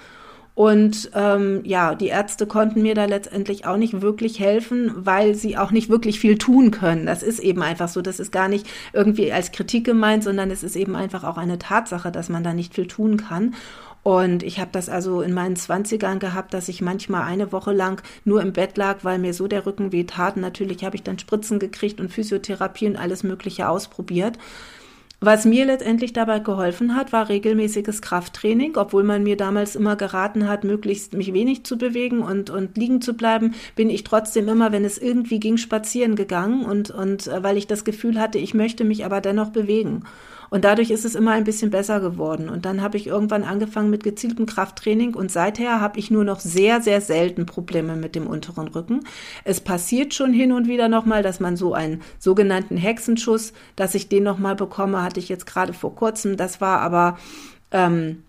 Und 0.56 1.12
ähm, 1.14 1.62
ja, 1.64 1.94
die 1.94 2.08
Ärzte 2.08 2.48
konnten 2.48 2.82
mir 2.82 2.96
da 2.96 3.06
letztendlich 3.06 3.68
auch 3.68 3.78
nicht 3.78 4.02
wirklich 4.02 4.40
helfen, 4.40 4.92
weil 5.06 5.36
sie 5.36 5.56
auch 5.56 5.70
nicht 5.70 5.88
wirklich 5.88 6.20
viel 6.20 6.40
tun 6.40 6.72
können. 6.72 7.06
Das 7.06 7.22
ist 7.22 7.38
eben 7.38 7.62
einfach 7.62 7.90
so. 7.90 8.02
Das 8.02 8.20
ist 8.20 8.32
gar 8.32 8.48
nicht 8.48 8.68
irgendwie 8.92 9.32
als 9.32 9.52
Kritik 9.52 9.86
gemeint, 9.86 10.24
sondern 10.24 10.50
es 10.50 10.64
ist 10.64 10.76
eben 10.76 10.96
einfach 10.96 11.24
auch 11.24 11.38
eine 11.38 11.60
Tatsache, 11.60 12.12
dass 12.12 12.28
man 12.28 12.44
da 12.44 12.56
nicht 12.56 12.74
viel 12.74 12.88
tun 12.88 13.18
kann. 13.18 13.54
Und 14.04 14.42
ich 14.42 14.60
habe 14.60 14.72
das 14.72 14.90
also 14.90 15.22
in 15.22 15.34
meinen 15.34 15.56
Zwanzigern 15.56 16.20
gehabt, 16.20 16.54
dass 16.54 16.70
ich 16.70 16.82
manchmal 16.82 17.24
eine 17.24 17.52
Woche 17.52 17.72
lang 17.72 18.02
nur 18.26 18.42
im 18.42 18.54
Bett 18.54 18.78
lag, 18.78 19.04
weil 19.04 19.20
mir 19.20 19.34
so 19.34 19.48
der 19.48 19.66
Rücken 19.66 19.92
weh 19.92 20.06
tat. 20.06 20.38
Natürlich 20.38 20.84
habe 20.84 20.96
ich 20.96 21.04
dann 21.04 21.20
Spritzen 21.20 21.60
gekriegt 21.60 22.02
und 22.02 22.10
Physiotherapie 22.10 22.88
und 22.88 22.98
alles 22.98 23.24
Mögliche 23.24 23.70
ausprobiert. 23.70 24.40
Was 25.24 25.46
mir 25.46 25.66
letztendlich 25.66 26.14
dabei 26.14 26.40
geholfen 26.40 26.96
hat, 26.96 27.14
war 27.14 27.30
regelmäßiges 27.30 28.02
Krafttraining, 28.02 28.76
obwohl 28.76 29.04
man 29.04 29.22
mir 29.22 29.38
damals 29.38 29.76
immer 29.76 29.96
geraten 29.96 30.48
hat, 30.48 30.64
möglichst 30.64 31.14
mich 31.14 31.32
wenig 31.32 31.64
zu 31.64 31.78
bewegen 31.78 32.22
und, 32.24 32.50
und 32.50 32.76
liegen 32.76 33.02
zu 33.02 33.14
bleiben, 33.14 33.54
bin 33.76 33.92
ich 33.92 34.04
trotzdem 34.04 34.48
immer, 34.48 34.72
wenn 34.72 34.84
es 34.84 34.98
irgendwie 34.98 35.40
ging, 35.40 35.58
spazieren 35.58 36.16
gegangen 36.16 36.66
und, 36.66 36.90
und 36.90 37.28
äh, 37.28 37.44
weil 37.44 37.58
ich 37.58 37.68
das 37.68 37.84
Gefühl 37.84 38.20
hatte, 38.20 38.40
ich 38.40 38.56
möchte 38.56 38.84
mich 38.84 39.06
aber 39.06 39.22
dennoch 39.22 39.52
bewegen. 39.52 40.06
Und 40.52 40.66
dadurch 40.66 40.92
ist 40.92 41.06
es 41.06 41.16
immer 41.16 41.32
ein 41.32 41.46
bisschen 41.46 41.72
besser 41.72 42.02
geworden. 42.02 42.50
Und 42.50 42.66
dann 42.66 42.82
habe 42.82 42.98
ich 42.98 43.08
irgendwann 43.08 43.46
angefangen 43.46 43.90
mit 43.90 44.04
gezieltem 44.04 44.46
Krafttraining 44.46 45.16
und 45.16 45.32
seither 45.32 45.80
habe 45.80 45.98
ich 45.98 46.12
nur 46.12 46.26
noch 46.26 46.42
sehr, 46.42 46.82
sehr 46.82 47.00
selten 47.00 47.46
Probleme 47.46 47.96
mit 47.96 48.16
dem 48.16 48.28
unteren 48.28 48.68
Rücken. 48.68 49.06
Es 49.46 49.62
passiert 49.62 50.14
schon 50.14 50.34
hin 50.34 50.52
und 50.52 50.68
wieder 50.68 50.90
nochmal, 50.90 51.24
dass 51.24 51.40
man 51.40 51.56
so 51.56 51.74
einen 51.74 52.02
sogenannten 52.20 52.76
Hexenschuss, 52.76 53.54
dass 53.78 53.96
ich 53.96 54.10
den 54.10 54.24
nochmal 54.24 54.58
bekomme, 54.58 55.02
hatte 55.02 55.22
ich 55.22 55.30
jetzt 55.30 55.46
gerade 55.46 55.72
vor 55.72 55.96
kurzem. 55.96 56.36
Das 56.36 56.60
war 56.60 56.82
aber 56.82 57.18
ähm, 57.72 58.24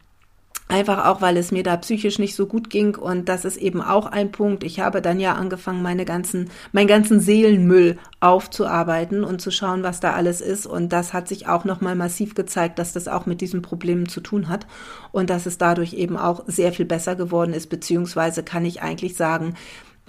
Einfach 0.73 1.05
auch, 1.05 1.21
weil 1.21 1.37
es 1.37 1.53
mir 1.53 1.63
da 1.63 1.77
psychisch 1.77 2.19
nicht 2.19 2.35
so 2.35 2.47
gut 2.47 2.71
ging 2.71 2.97
und 2.97 3.29
das 3.29 3.45
ist 3.45 3.59
eben 3.59 3.83
auch 3.83 4.07
ein 4.07 4.33
Punkt. 4.33 4.65
Ich 4.65 4.81
habe 4.81 5.03
dann 5.03 5.21
ja 5.21 5.35
angefangen, 5.35 5.83
meine 5.83 6.07
ganzen, 6.07 6.49
meinen 6.73 6.87
ganzen 6.87 7.21
Seelenmüll 7.21 7.99
aufzuarbeiten 8.21 9.23
und 9.23 9.43
zu 9.43 9.51
schauen, 9.51 9.83
was 9.83 10.01
da 10.01 10.15
alles 10.15 10.41
ist 10.41 10.65
und 10.65 10.91
das 10.91 11.13
hat 11.13 11.29
sich 11.29 11.47
auch 11.47 11.67
nochmal 11.67 11.95
massiv 11.95 12.35
gezeigt, 12.35 12.79
dass 12.79 12.95
das 12.95 13.07
auch 13.07 13.27
mit 13.27 13.43
diesen 13.43 13.61
Problemen 13.61 14.09
zu 14.09 14.23
tun 14.23 14.49
hat 14.49 14.67
und 15.11 15.29
dass 15.29 15.45
es 15.45 15.59
dadurch 15.59 15.93
eben 15.93 16.17
auch 16.17 16.45
sehr 16.47 16.73
viel 16.73 16.87
besser 16.87 17.17
geworden 17.17 17.53
ist, 17.53 17.67
beziehungsweise 17.69 18.43
kann 18.43 18.65
ich 18.65 18.81
eigentlich 18.81 19.15
sagen, 19.15 19.57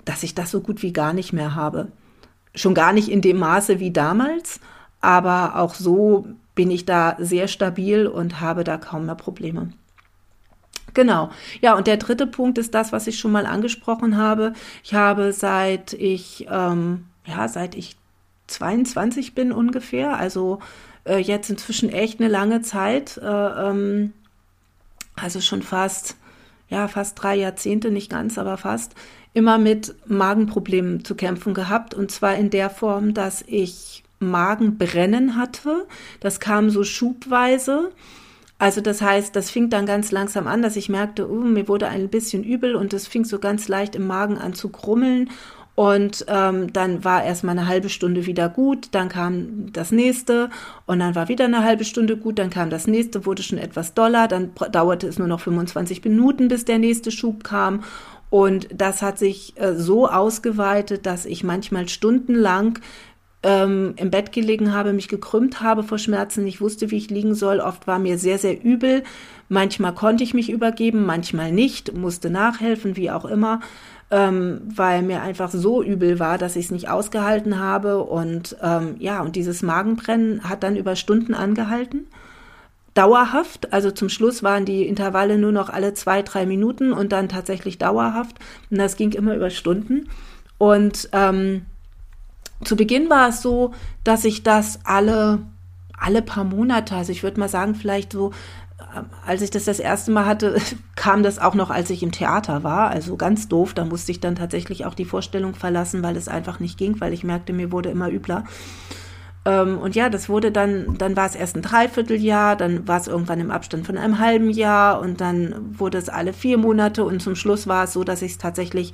dass 0.05 0.23
ich 0.23 0.33
das 0.33 0.49
so 0.49 0.61
gut 0.61 0.81
wie 0.81 0.93
gar 0.93 1.11
nicht 1.11 1.33
mehr 1.33 1.55
habe. 1.55 1.89
Schon 2.55 2.73
gar 2.73 2.93
nicht 2.93 3.09
in 3.11 3.19
dem 3.19 3.37
Maße 3.37 3.81
wie 3.81 3.91
damals, 3.91 4.61
aber 5.01 5.57
auch 5.59 5.73
so 5.73 6.25
bin 6.55 6.71
ich 6.71 6.85
da 6.85 7.17
sehr 7.19 7.49
stabil 7.49 8.07
und 8.07 8.39
habe 8.39 8.63
da 8.63 8.77
kaum 8.77 9.07
mehr 9.07 9.15
Probleme. 9.15 9.73
Genau. 10.93 11.31
Ja, 11.61 11.75
und 11.75 11.87
der 11.87 11.97
dritte 11.97 12.27
Punkt 12.27 12.57
ist 12.57 12.73
das, 12.73 12.91
was 12.91 13.07
ich 13.07 13.17
schon 13.19 13.31
mal 13.31 13.45
angesprochen 13.45 14.17
habe. 14.17 14.53
Ich 14.83 14.93
habe 14.93 15.33
seit 15.33 15.93
ich, 15.93 16.47
ähm, 16.49 17.05
ja, 17.25 17.47
seit 17.47 17.75
ich 17.75 17.95
22 18.47 19.33
bin 19.33 19.51
ungefähr, 19.51 20.17
also 20.17 20.59
äh, 21.05 21.17
jetzt 21.17 21.49
inzwischen 21.49 21.89
echt 21.89 22.19
eine 22.19 22.29
lange 22.29 22.61
Zeit, 22.61 23.17
äh, 23.17 23.25
ähm, 23.25 24.13
also 25.15 25.41
schon 25.41 25.61
fast, 25.61 26.15
ja, 26.69 26.87
fast 26.87 27.21
drei 27.21 27.35
Jahrzehnte, 27.35 27.91
nicht 27.91 28.09
ganz, 28.09 28.37
aber 28.37 28.57
fast, 28.57 28.93
immer 29.33 29.57
mit 29.57 29.95
Magenproblemen 30.05 31.03
zu 31.05 31.15
kämpfen 31.15 31.53
gehabt. 31.53 31.93
Und 31.93 32.11
zwar 32.11 32.35
in 32.35 32.49
der 32.49 32.69
Form, 32.69 33.13
dass 33.13 33.43
ich 33.47 34.03
Magenbrennen 34.19 35.35
hatte. 35.35 35.87
Das 36.19 36.39
kam 36.39 36.69
so 36.69 36.83
schubweise. 36.83 37.91
Also 38.63 38.79
das 38.79 39.01
heißt, 39.01 39.35
das 39.35 39.51
fing 39.51 39.69
dann 39.69 39.85
ganz 39.85 40.13
langsam 40.13 40.47
an, 40.47 40.61
dass 40.61 40.77
ich 40.77 40.87
merkte, 40.87 41.29
uh, 41.29 41.43
mir 41.43 41.67
wurde 41.67 41.89
ein 41.89 42.07
bisschen 42.07 42.45
übel 42.45 42.77
und 42.77 42.93
es 42.93 43.07
fing 43.07 43.25
so 43.25 43.37
ganz 43.37 43.67
leicht 43.67 43.93
im 43.93 44.07
Magen 44.07 44.37
an 44.37 44.53
zu 44.53 44.69
grummeln. 44.69 45.31
Und 45.75 46.23
ähm, 46.29 46.71
dann 46.71 47.03
war 47.03 47.25
erst 47.25 47.43
mal 47.43 47.51
eine 47.51 47.67
halbe 47.67 47.89
Stunde 47.89 48.25
wieder 48.25 48.47
gut, 48.47 48.87
dann 48.91 49.09
kam 49.09 49.73
das 49.73 49.91
nächste 49.91 50.49
und 50.85 50.99
dann 50.99 51.13
war 51.13 51.27
wieder 51.27 51.43
eine 51.43 51.65
halbe 51.65 51.83
Stunde 51.83 52.15
gut, 52.15 52.39
dann 52.39 52.49
kam 52.49 52.69
das 52.69 52.87
nächste, 52.87 53.25
wurde 53.25 53.43
schon 53.43 53.57
etwas 53.57 53.95
doller, 53.95 54.29
dann 54.29 54.51
dauerte 54.71 55.07
es 55.07 55.19
nur 55.19 55.27
noch 55.27 55.41
25 55.41 56.01
Minuten, 56.05 56.47
bis 56.47 56.63
der 56.63 56.79
nächste 56.79 57.11
Schub 57.11 57.43
kam. 57.43 57.83
Und 58.29 58.69
das 58.73 59.01
hat 59.01 59.19
sich 59.19 59.59
äh, 59.59 59.73
so 59.73 60.07
ausgeweitet, 60.07 61.05
dass 61.05 61.25
ich 61.25 61.43
manchmal 61.43 61.89
stundenlang 61.89 62.79
ähm, 63.43 63.93
im 63.97 64.09
Bett 64.09 64.31
gelegen 64.31 64.73
habe, 64.73 64.93
mich 64.93 65.09
gekrümmt 65.09 65.61
habe 65.61 65.83
vor 65.83 65.97
Schmerzen, 65.97 66.45
nicht 66.45 66.61
wusste, 66.61 66.89
wie 66.91 66.97
ich 66.97 67.09
liegen 67.09 67.35
soll. 67.35 67.59
Oft 67.59 67.87
war 67.87 67.99
mir 67.99 68.17
sehr, 68.17 68.37
sehr 68.37 68.63
übel. 68.63 69.03
Manchmal 69.49 69.93
konnte 69.93 70.23
ich 70.23 70.33
mich 70.33 70.49
übergeben, 70.49 71.05
manchmal 71.05 71.51
nicht, 71.51 71.93
musste 71.95 72.29
nachhelfen, 72.29 72.95
wie 72.95 73.11
auch 73.11 73.25
immer, 73.25 73.59
ähm, 74.11 74.61
weil 74.73 75.01
mir 75.01 75.21
einfach 75.21 75.51
so 75.51 75.83
übel 75.83 76.19
war, 76.19 76.37
dass 76.37 76.55
ich 76.55 76.65
es 76.65 76.71
nicht 76.71 76.89
ausgehalten 76.89 77.59
habe. 77.59 78.03
Und 78.03 78.55
ähm, 78.61 78.95
ja, 78.99 79.21
und 79.21 79.35
dieses 79.35 79.61
Magenbrennen 79.61 80.49
hat 80.49 80.63
dann 80.63 80.77
über 80.77 80.95
Stunden 80.95 81.33
angehalten. 81.33 82.07
Dauerhaft, 82.93 83.73
also 83.73 83.89
zum 83.91 84.07
Schluss 84.07 84.43
waren 84.43 84.65
die 84.65 84.85
Intervalle 84.85 85.37
nur 85.37 85.51
noch 85.51 85.69
alle 85.69 85.95
zwei, 85.95 86.21
drei 86.21 86.45
Minuten 86.45 86.93
und 86.93 87.11
dann 87.11 87.27
tatsächlich 87.27 87.77
dauerhaft. 87.77 88.37
Und 88.69 88.77
das 88.77 88.95
ging 88.95 89.11
immer 89.11 89.35
über 89.35 89.49
Stunden. 89.49 90.07
Und 90.59 91.09
ähm, 91.11 91.65
zu 92.63 92.75
Beginn 92.75 93.09
war 93.09 93.29
es 93.29 93.41
so, 93.41 93.73
dass 94.03 94.25
ich 94.25 94.43
das 94.43 94.79
alle, 94.83 95.39
alle 95.97 96.21
paar 96.21 96.43
Monate, 96.43 96.95
also 96.95 97.11
ich 97.11 97.23
würde 97.23 97.39
mal 97.39 97.49
sagen, 97.49 97.75
vielleicht 97.75 98.11
so, 98.11 98.31
äh, 98.79 99.01
als 99.25 99.41
ich 99.41 99.51
das 99.51 99.65
das 99.65 99.79
erste 99.79 100.11
Mal 100.11 100.25
hatte, 100.25 100.57
kam 100.95 101.23
das 101.23 101.39
auch 101.39 101.55
noch, 101.55 101.69
als 101.69 101.89
ich 101.89 102.03
im 102.03 102.11
Theater 102.11 102.63
war. 102.63 102.89
Also 102.89 103.15
ganz 103.15 103.47
doof. 103.47 103.73
Da 103.73 103.85
musste 103.85 104.11
ich 104.11 104.19
dann 104.19 104.35
tatsächlich 104.35 104.85
auch 104.85 104.93
die 104.93 105.05
Vorstellung 105.05 105.55
verlassen, 105.55 106.03
weil 106.03 106.15
es 106.15 106.27
einfach 106.27 106.59
nicht 106.59 106.77
ging, 106.77 106.99
weil 106.99 107.13
ich 107.13 107.23
merkte, 107.23 107.53
mir 107.53 107.71
wurde 107.71 107.89
immer 107.89 108.09
übler. 108.09 108.43
Ähm, 109.45 109.77
und 109.77 109.95
ja, 109.95 110.09
das 110.09 110.29
wurde 110.29 110.51
dann, 110.51 110.97
dann 110.97 111.15
war 111.17 111.25
es 111.25 111.35
erst 111.35 111.55
ein 111.55 111.61
Dreivierteljahr, 111.61 112.55
dann 112.55 112.87
war 112.87 112.99
es 112.99 113.07
irgendwann 113.07 113.39
im 113.39 113.51
Abstand 113.51 113.85
von 113.85 113.97
einem 113.97 114.19
halben 114.19 114.49
Jahr 114.49 115.01
und 115.01 115.19
dann 115.19 115.77
wurde 115.79 115.97
es 115.97 116.09
alle 116.09 116.33
vier 116.33 116.57
Monate 116.57 117.03
und 117.03 117.21
zum 117.21 117.35
Schluss 117.35 117.67
war 117.67 117.85
es 117.85 117.93
so, 117.93 118.03
dass 118.03 118.21
ich 118.21 118.33
es 118.33 118.37
tatsächlich, 118.37 118.93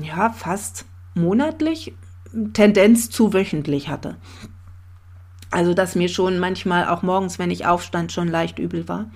ja, 0.00 0.30
fast 0.30 0.86
monatlich, 1.14 1.94
Tendenz 2.52 3.10
zu 3.10 3.32
wöchentlich 3.32 3.88
hatte. 3.88 4.16
Also, 5.50 5.74
dass 5.74 5.94
mir 5.94 6.08
schon 6.08 6.38
manchmal 6.38 6.88
auch 6.88 7.02
morgens, 7.02 7.38
wenn 7.38 7.50
ich 7.50 7.66
aufstand, 7.66 8.12
schon 8.12 8.28
leicht 8.28 8.58
übel 8.58 8.88
war. 8.88 9.06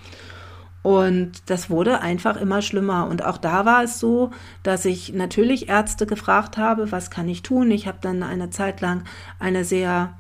Und 0.83 1.33
das 1.47 1.69
wurde 1.69 2.01
einfach 2.01 2.37
immer 2.37 2.63
schlimmer. 2.63 3.07
Und 3.09 3.25
auch 3.25 3.37
da 3.37 3.67
war 3.67 3.83
es 3.83 4.01
so, 4.01 4.31
dass 4.63 4.85
ich 4.85 5.13
natürlich 5.13 5.69
Ärzte 5.69 6.07
gefragt 6.07 6.57
habe, 6.57 6.91
was 6.91 7.11
kann 7.11 7.29
ich 7.29 7.43
tun? 7.43 7.71
Ich 7.71 7.87
habe 7.87 7.99
dann 8.01 8.23
eine 8.23 8.51
Zeit 8.51 8.81
lang 8.81 9.05
eine 9.39 9.65
sehr 9.65 10.15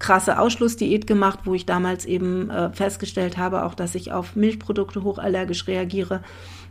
krasse 0.00 0.38
Ausschlussdiät 0.38 1.06
gemacht, 1.06 1.40
wo 1.44 1.54
ich 1.54 1.66
damals 1.66 2.04
eben 2.04 2.50
äh, 2.50 2.72
festgestellt 2.72 3.38
habe, 3.38 3.64
auch 3.64 3.74
dass 3.74 3.94
ich 3.94 4.12
auf 4.12 4.34
Milchprodukte 4.34 5.04
hochallergisch 5.04 5.68
reagiere. 5.68 6.22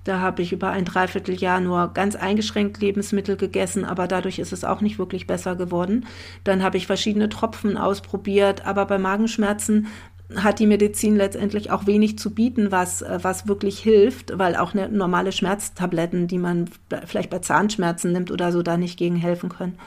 Da 0.04 0.20
habe 0.20 0.42
ich 0.42 0.52
über 0.52 0.70
ein 0.70 0.86
Dreivierteljahr 0.86 1.62
nur 1.62 1.90
ganz 1.94 2.16
eingeschränkt 2.16 2.82
Lebensmittel 2.82 3.38
gegessen, 3.38 3.86
aber 3.86 4.08
dadurch 4.08 4.40
ist 4.40 4.52
es 4.52 4.66
auch 4.66 4.82
nicht 4.82 5.00
wirklich 5.00 5.28
besser 5.28 5.56
geworden. 5.56 6.06
Dann 6.44 6.62
habe 6.62 6.78
ich 6.78 6.88
verschiedene 6.88 7.30
Tropfen 7.30 7.78
ausprobiert, 7.78 8.66
aber 8.66 8.86
bei 8.86 8.98
Magenschmerzen 8.98 9.88
hat 10.36 10.60
die 10.60 10.68
Medizin 10.68 11.16
letztendlich 11.16 11.72
auch 11.72 11.86
wenig 11.86 12.18
zu 12.18 12.34
bieten, 12.34 12.72
was, 12.72 13.02
äh, 13.02 13.20
was 13.22 13.48
wirklich 13.48 13.80
hilft, 13.80 14.38
weil 14.38 14.56
auch 14.56 14.74
eine 14.74 14.90
normale 14.90 15.32
Schmerztabletten, 15.32 16.28
die 16.28 16.38
man 16.38 16.70
vielleicht 17.06 17.30
bei 17.30 17.40
Zahnschmerzen 17.40 18.12
nimmt 18.12 18.32
oder 18.32 18.52
so, 18.52 18.62
da 18.62 18.78
nicht 18.78 18.98
gegen 18.98 19.16
helfen 19.16 19.50
können. 19.50 19.78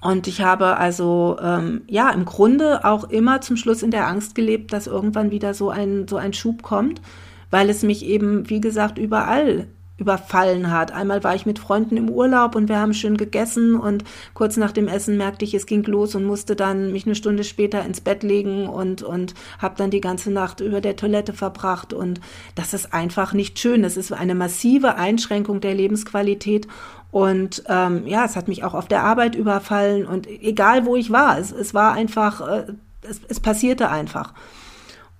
Und 0.00 0.26
ich 0.26 0.40
habe 0.40 0.78
also 0.78 1.36
ähm, 1.42 1.82
ja 1.86 2.10
im 2.10 2.24
Grunde 2.24 2.84
auch 2.84 3.04
immer 3.04 3.42
zum 3.42 3.56
Schluss 3.56 3.82
in 3.82 3.90
der 3.90 4.06
Angst 4.06 4.34
gelebt, 4.34 4.72
dass 4.72 4.86
irgendwann 4.86 5.30
wieder 5.30 5.52
so 5.52 5.68
ein 5.68 6.08
so 6.08 6.16
ein 6.16 6.32
Schub 6.32 6.62
kommt, 6.62 7.02
weil 7.50 7.70
es 7.70 7.82
mich 7.82 8.04
eben 8.04 8.48
wie 8.48 8.60
gesagt 8.60 8.98
überall 8.98 9.66
überfallen 10.00 10.70
hat. 10.70 10.92
Einmal 10.92 11.22
war 11.22 11.34
ich 11.34 11.44
mit 11.44 11.58
Freunden 11.58 11.98
im 11.98 12.08
Urlaub 12.08 12.54
und 12.54 12.70
wir 12.70 12.78
haben 12.78 12.94
schön 12.94 13.18
gegessen 13.18 13.76
und 13.76 14.02
kurz 14.32 14.56
nach 14.56 14.72
dem 14.72 14.88
Essen 14.88 15.18
merkte 15.18 15.44
ich, 15.44 15.52
es 15.52 15.66
ging 15.66 15.84
los 15.84 16.14
und 16.14 16.24
musste 16.24 16.56
dann 16.56 16.90
mich 16.90 17.04
eine 17.04 17.14
Stunde 17.14 17.44
später 17.44 17.84
ins 17.84 18.00
Bett 18.00 18.22
legen 18.22 18.66
und 18.66 19.02
und 19.02 19.34
habe 19.58 19.74
dann 19.76 19.90
die 19.90 20.00
ganze 20.00 20.30
Nacht 20.30 20.60
über 20.60 20.80
der 20.80 20.96
Toilette 20.96 21.34
verbracht 21.34 21.92
und 21.92 22.20
das 22.54 22.72
ist 22.72 22.94
einfach 22.94 23.34
nicht 23.34 23.58
schön. 23.58 23.82
Das 23.82 23.98
ist 23.98 24.10
eine 24.12 24.34
massive 24.34 24.96
Einschränkung 24.96 25.60
der 25.60 25.74
Lebensqualität 25.74 26.66
und 27.10 27.62
ähm, 27.68 28.06
ja, 28.06 28.24
es 28.24 28.36
hat 28.36 28.48
mich 28.48 28.64
auch 28.64 28.74
auf 28.74 28.88
der 28.88 29.02
Arbeit 29.02 29.34
überfallen 29.34 30.06
und 30.06 30.26
egal 30.28 30.86
wo 30.86 30.96
ich 30.96 31.10
war, 31.10 31.38
es, 31.38 31.52
es 31.52 31.74
war 31.74 31.92
einfach, 31.92 32.40
äh, 32.48 32.64
es, 33.02 33.20
es 33.28 33.40
passierte 33.40 33.90
einfach. 33.90 34.32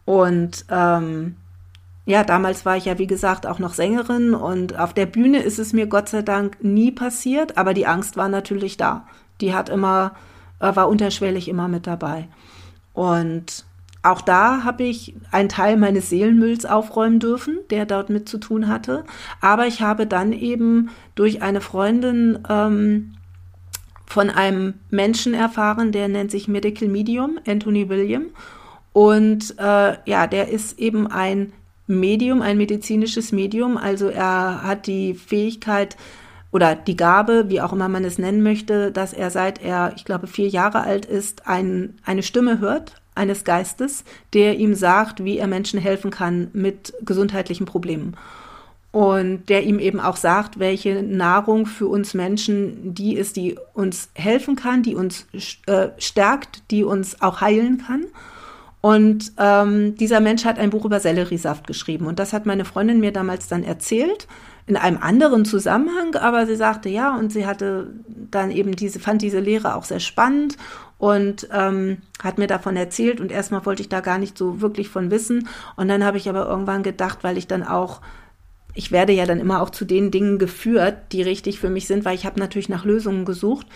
Und 0.06 0.64
ähm, 0.70 1.36
ja, 2.10 2.24
damals 2.24 2.66
war 2.66 2.76
ich 2.76 2.86
ja, 2.86 2.98
wie 2.98 3.06
gesagt, 3.06 3.46
auch 3.46 3.60
noch 3.60 3.72
Sängerin 3.72 4.34
und 4.34 4.76
auf 4.76 4.92
der 4.92 5.06
Bühne 5.06 5.38
ist 5.38 5.60
es 5.60 5.72
mir 5.72 5.86
Gott 5.86 6.08
sei 6.08 6.22
Dank 6.22 6.58
nie 6.60 6.90
passiert, 6.90 7.56
aber 7.56 7.72
die 7.72 7.86
Angst 7.86 8.16
war 8.16 8.28
natürlich 8.28 8.76
da. 8.76 9.06
Die 9.40 9.54
hat 9.54 9.68
immer, 9.68 10.16
äh, 10.58 10.74
war 10.74 10.88
unterschwellig 10.88 11.46
immer 11.46 11.68
mit 11.68 11.86
dabei. 11.86 12.26
Und 12.94 13.64
auch 14.02 14.22
da 14.22 14.64
habe 14.64 14.82
ich 14.82 15.14
einen 15.30 15.48
Teil 15.48 15.76
meines 15.76 16.10
Seelenmülls 16.10 16.66
aufräumen 16.66 17.20
dürfen, 17.20 17.58
der 17.70 17.86
dort 17.86 18.10
mit 18.10 18.28
zu 18.28 18.38
tun 18.38 18.66
hatte. 18.66 19.04
Aber 19.40 19.68
ich 19.68 19.80
habe 19.80 20.08
dann 20.08 20.32
eben 20.32 20.90
durch 21.14 21.42
eine 21.42 21.60
Freundin 21.60 22.40
ähm, 22.48 23.12
von 24.06 24.30
einem 24.30 24.74
Menschen 24.90 25.32
erfahren, 25.32 25.92
der 25.92 26.08
nennt 26.08 26.32
sich 26.32 26.48
Medical 26.48 26.88
Medium, 26.88 27.38
Anthony 27.46 27.88
William. 27.88 28.30
Und 28.92 29.54
äh, 29.60 29.96
ja, 30.06 30.26
der 30.26 30.48
ist 30.48 30.80
eben 30.80 31.06
ein 31.06 31.52
Medium, 31.90 32.40
ein 32.40 32.56
medizinisches 32.56 33.32
Medium. 33.32 33.76
Also 33.76 34.08
er 34.08 34.62
hat 34.62 34.86
die 34.86 35.14
Fähigkeit 35.14 35.96
oder 36.52 36.74
die 36.74 36.96
Gabe, 36.96 37.46
wie 37.48 37.60
auch 37.60 37.72
immer 37.72 37.88
man 37.88 38.04
es 38.04 38.18
nennen 38.18 38.42
möchte, 38.42 38.90
dass 38.92 39.12
er 39.12 39.30
seit 39.30 39.62
er, 39.62 39.92
ich 39.96 40.04
glaube, 40.04 40.26
vier 40.26 40.48
Jahre 40.48 40.80
alt 40.80 41.04
ist, 41.04 41.46
ein, 41.46 41.98
eine 42.04 42.22
Stimme 42.22 42.58
hört, 42.60 43.00
eines 43.14 43.44
Geistes, 43.44 44.04
der 44.32 44.58
ihm 44.58 44.74
sagt, 44.74 45.24
wie 45.24 45.38
er 45.38 45.46
Menschen 45.46 45.78
helfen 45.80 46.10
kann 46.10 46.48
mit 46.52 46.94
gesundheitlichen 47.02 47.66
Problemen. 47.66 48.16
Und 48.92 49.48
der 49.48 49.62
ihm 49.62 49.78
eben 49.78 50.00
auch 50.00 50.16
sagt, 50.16 50.58
welche 50.58 51.02
Nahrung 51.02 51.66
für 51.66 51.86
uns 51.86 52.14
Menschen 52.14 52.92
die 52.94 53.14
ist, 53.14 53.36
die 53.36 53.56
uns 53.72 54.10
helfen 54.14 54.56
kann, 54.56 54.82
die 54.82 54.96
uns 54.96 55.26
äh, 55.66 55.88
stärkt, 55.98 56.62
die 56.72 56.82
uns 56.82 57.20
auch 57.20 57.40
heilen 57.40 57.78
kann. 57.86 58.06
Und 58.80 59.32
ähm, 59.38 59.94
dieser 59.96 60.20
Mensch 60.20 60.44
hat 60.44 60.58
ein 60.58 60.70
Buch 60.70 60.86
über 60.86 61.00
Selleriesaft 61.00 61.66
geschrieben. 61.66 62.06
Und 62.06 62.18
das 62.18 62.32
hat 62.32 62.46
meine 62.46 62.64
Freundin 62.64 63.00
mir 63.00 63.12
damals 63.12 63.46
dann 63.46 63.62
erzählt, 63.62 64.26
in 64.66 64.76
einem 64.76 64.98
anderen 64.98 65.44
Zusammenhang, 65.44 66.14
aber 66.14 66.46
sie 66.46 66.56
sagte 66.56 66.88
ja, 66.88 67.16
und 67.16 67.32
sie 67.32 67.46
hatte 67.46 67.92
dann 68.08 68.50
eben 68.50 68.76
diese, 68.76 69.00
fand 69.00 69.20
diese 69.20 69.40
Lehre 69.40 69.74
auch 69.74 69.84
sehr 69.84 70.00
spannend 70.00 70.56
und 70.96 71.48
ähm, 71.52 71.98
hat 72.22 72.38
mir 72.38 72.46
davon 72.46 72.76
erzählt. 72.76 73.20
Und 73.20 73.32
erstmal 73.32 73.66
wollte 73.66 73.82
ich 73.82 73.88
da 73.88 74.00
gar 74.00 74.18
nicht 74.18 74.38
so 74.38 74.60
wirklich 74.60 74.88
von 74.88 75.10
wissen. 75.10 75.48
Und 75.76 75.88
dann 75.88 76.04
habe 76.04 76.16
ich 76.16 76.28
aber 76.28 76.46
irgendwann 76.46 76.82
gedacht, 76.82 77.18
weil 77.22 77.36
ich 77.36 77.46
dann 77.46 77.64
auch 77.64 78.00
ich 78.74 78.92
werde 78.92 79.12
ja 79.12 79.26
dann 79.26 79.40
immer 79.40 79.62
auch 79.62 79.70
zu 79.70 79.84
den 79.84 80.10
Dingen 80.10 80.38
geführt, 80.38 81.12
die 81.12 81.22
richtig 81.22 81.58
für 81.58 81.70
mich 81.70 81.86
sind, 81.86 82.04
weil 82.04 82.14
ich 82.14 82.26
habe 82.26 82.38
natürlich 82.38 82.68
nach 82.68 82.84
Lösungen 82.84 83.24
gesucht, 83.24 83.66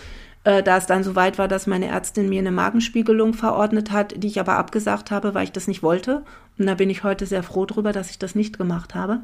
äh, 0.45 0.63
da 0.63 0.77
es 0.77 0.85
dann 0.85 1.03
so 1.03 1.15
weit 1.15 1.37
war, 1.37 1.47
dass 1.47 1.67
meine 1.67 1.87
Ärztin 1.87 2.29
mir 2.29 2.39
eine 2.39 2.51
Magenspiegelung 2.51 3.33
verordnet 3.33 3.91
hat, 3.91 4.13
die 4.23 4.27
ich 4.27 4.39
aber 4.39 4.57
abgesagt 4.57 5.11
habe, 5.11 5.33
weil 5.33 5.43
ich 5.43 5.51
das 5.51 5.67
nicht 5.67 5.83
wollte. 5.83 6.23
Und 6.57 6.67
da 6.67 6.75
bin 6.75 6.89
ich 6.89 7.03
heute 7.03 7.25
sehr 7.25 7.43
froh 7.43 7.65
drüber, 7.65 7.91
dass 7.91 8.11
ich 8.11 8.19
das 8.19 8.35
nicht 8.35 8.57
gemacht 8.57 8.95
habe. 8.95 9.19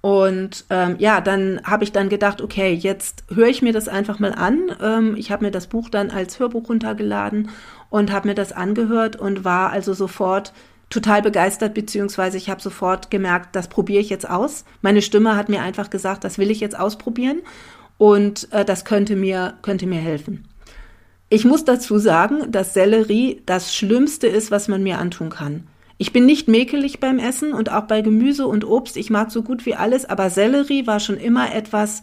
Und 0.00 0.64
ähm, 0.70 0.94
ja, 0.98 1.20
dann 1.20 1.60
habe 1.64 1.84
ich 1.84 1.92
dann 1.92 2.08
gedacht, 2.08 2.40
okay, 2.40 2.72
jetzt 2.72 3.24
höre 3.28 3.48
ich 3.48 3.60
mir 3.60 3.72
das 3.72 3.88
einfach 3.88 4.18
mal 4.18 4.32
an. 4.32 4.70
Ähm, 4.80 5.14
ich 5.16 5.30
habe 5.30 5.44
mir 5.44 5.50
das 5.50 5.66
Buch 5.66 5.90
dann 5.90 6.10
als 6.10 6.38
Hörbuch 6.38 6.68
runtergeladen 6.68 7.50
und 7.90 8.12
habe 8.12 8.28
mir 8.28 8.34
das 8.34 8.52
angehört 8.52 9.16
und 9.16 9.44
war 9.44 9.70
also 9.70 9.92
sofort 9.92 10.54
total 10.90 11.22
begeistert, 11.22 11.74
beziehungsweise 11.74 12.36
ich 12.36 12.48
habe 12.48 12.62
sofort 12.62 13.10
gemerkt, 13.10 13.54
das 13.54 13.68
probiere 13.68 14.00
ich 14.00 14.10
jetzt 14.10 14.28
aus. 14.28 14.64
Meine 14.80 15.02
Stimme 15.02 15.36
hat 15.36 15.48
mir 15.48 15.60
einfach 15.60 15.90
gesagt, 15.90 16.24
das 16.24 16.38
will 16.38 16.50
ich 16.50 16.60
jetzt 16.60 16.78
ausprobieren 16.78 17.42
und 18.00 18.50
äh, 18.50 18.64
das 18.64 18.86
könnte 18.86 19.14
mir, 19.14 19.58
könnte 19.60 19.86
mir 19.86 20.00
helfen. 20.00 20.48
Ich 21.28 21.44
muss 21.44 21.66
dazu 21.66 21.98
sagen, 21.98 22.50
dass 22.50 22.72
Sellerie 22.72 23.42
das 23.44 23.76
Schlimmste 23.76 24.26
ist, 24.26 24.50
was 24.50 24.68
man 24.68 24.82
mir 24.82 24.98
antun 24.98 25.28
kann. 25.28 25.66
Ich 25.98 26.10
bin 26.10 26.24
nicht 26.24 26.48
mäkelig 26.48 26.98
beim 26.98 27.18
Essen 27.18 27.52
und 27.52 27.70
auch 27.70 27.82
bei 27.82 28.00
Gemüse 28.00 28.46
und 28.46 28.64
Obst. 28.64 28.96
Ich 28.96 29.10
mag 29.10 29.30
so 29.30 29.42
gut 29.42 29.66
wie 29.66 29.74
alles, 29.74 30.06
aber 30.06 30.30
Sellerie 30.30 30.86
war 30.86 30.98
schon 30.98 31.18
immer 31.18 31.54
etwas, 31.54 32.00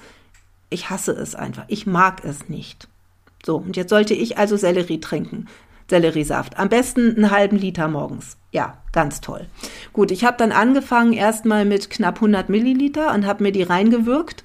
ich 0.69 0.91
hasse 0.91 1.13
es 1.13 1.33
einfach. 1.33 1.65
Ich 1.67 1.87
mag 1.87 2.23
es 2.23 2.47
nicht. 2.47 2.87
So, 3.43 3.57
und 3.57 3.75
jetzt 3.75 3.89
sollte 3.89 4.13
ich 4.13 4.37
also 4.37 4.55
Sellerie 4.55 4.99
trinken. 4.99 5.47
Selleriesaft. 5.89 6.59
Am 6.59 6.69
besten 6.69 7.15
einen 7.15 7.31
halben 7.31 7.57
Liter 7.57 7.87
morgens. 7.87 8.37
Ja, 8.51 8.77
ganz 8.91 9.19
toll. 9.19 9.47
Gut, 9.93 10.11
ich 10.11 10.25
habe 10.25 10.37
dann 10.37 10.51
angefangen 10.51 11.13
erstmal 11.13 11.65
mit 11.65 11.89
knapp 11.89 12.17
100 12.17 12.49
Milliliter 12.49 13.15
und 13.15 13.25
habe 13.25 13.41
mir 13.41 13.51
die 13.51 13.63
reingewürgt. 13.63 14.43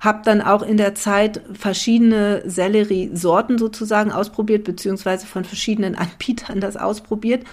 Habe 0.00 0.22
dann 0.24 0.40
auch 0.40 0.62
in 0.62 0.76
der 0.76 0.94
Zeit 0.94 1.42
verschiedene 1.52 2.42
Selleriesorten 2.48 3.58
sozusagen 3.58 4.10
ausprobiert, 4.10 4.64
beziehungsweise 4.64 5.26
von 5.26 5.44
verschiedenen 5.44 5.94
Anbietern 5.96 6.60
das 6.60 6.76
ausprobiert 6.76 7.44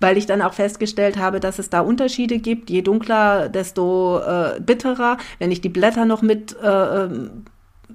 weil 0.00 0.16
ich 0.16 0.26
dann 0.26 0.42
auch 0.42 0.54
festgestellt 0.54 1.18
habe, 1.18 1.40
dass 1.40 1.58
es 1.58 1.70
da 1.70 1.80
Unterschiede 1.80 2.38
gibt. 2.38 2.70
Je 2.70 2.82
dunkler, 2.82 3.48
desto 3.48 4.18
äh, 4.18 4.60
bitterer. 4.60 5.18
Wenn 5.38 5.50
ich 5.50 5.60
die 5.60 5.68
Blätter 5.68 6.04
noch 6.04 6.22
mit 6.22 6.56
äh, 6.60 7.04
ähm, 7.04 7.44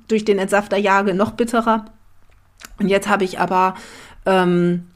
durch 0.07 0.25
den 0.25 0.39
Entsafter 0.39 0.77
jage, 0.77 1.13
noch 1.13 1.31
bitterer. 1.31 1.85
Und 2.79 2.87
jetzt 2.87 3.07
habe 3.09 3.23
ich 3.23 3.39
aber 3.39 3.75
ähm, 4.25 4.87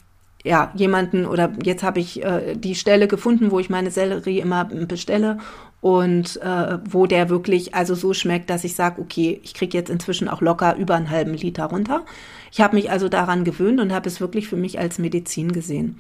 ja 0.48 0.72
jemanden 0.74 1.26
oder 1.26 1.52
jetzt 1.64 1.84
habe 1.84 2.00
ich 2.00 2.24
äh, 2.24 2.56
die 2.56 2.76
Stelle 2.76 3.08
gefunden, 3.08 3.52
wo 3.52 3.60
ich 3.60 3.70
meine 3.70 3.92
Sellerie 3.92 4.40
immer 4.40 4.66
bestelle 4.66 5.38
und 5.82 6.42
äh, 6.42 6.80
wo 6.90 7.06
der 7.06 7.30
wirklich 7.30 7.76
also 7.76 7.94
so 7.94 8.14
schmeckt, 8.14 8.50
dass 8.50 8.64
ich 8.64 8.76
sage, 8.76 9.02
okay, 9.02 9.40
ich 9.44 9.54
kriege 9.54 9.78
jetzt 9.78 9.90
inzwischen 9.90 10.28
auch 10.28 10.42
locker 10.42 10.76
über 10.76 10.96
einen 10.96 11.10
halben 11.10 11.34
Liter 11.34 11.66
runter. 11.66 12.04
Ich 12.52 12.62
habe 12.62 12.76
mich 12.76 12.90
also 12.90 13.10
daran 13.10 13.44
gewöhnt 13.44 13.80
und 13.80 13.94
habe 13.94 14.10
es 14.10 14.20
wirklich 14.20 14.48
für 14.48 14.56
mich 14.56 14.80
als 14.80 14.98
Medizin 14.98 15.52
gesehen. 15.52 16.00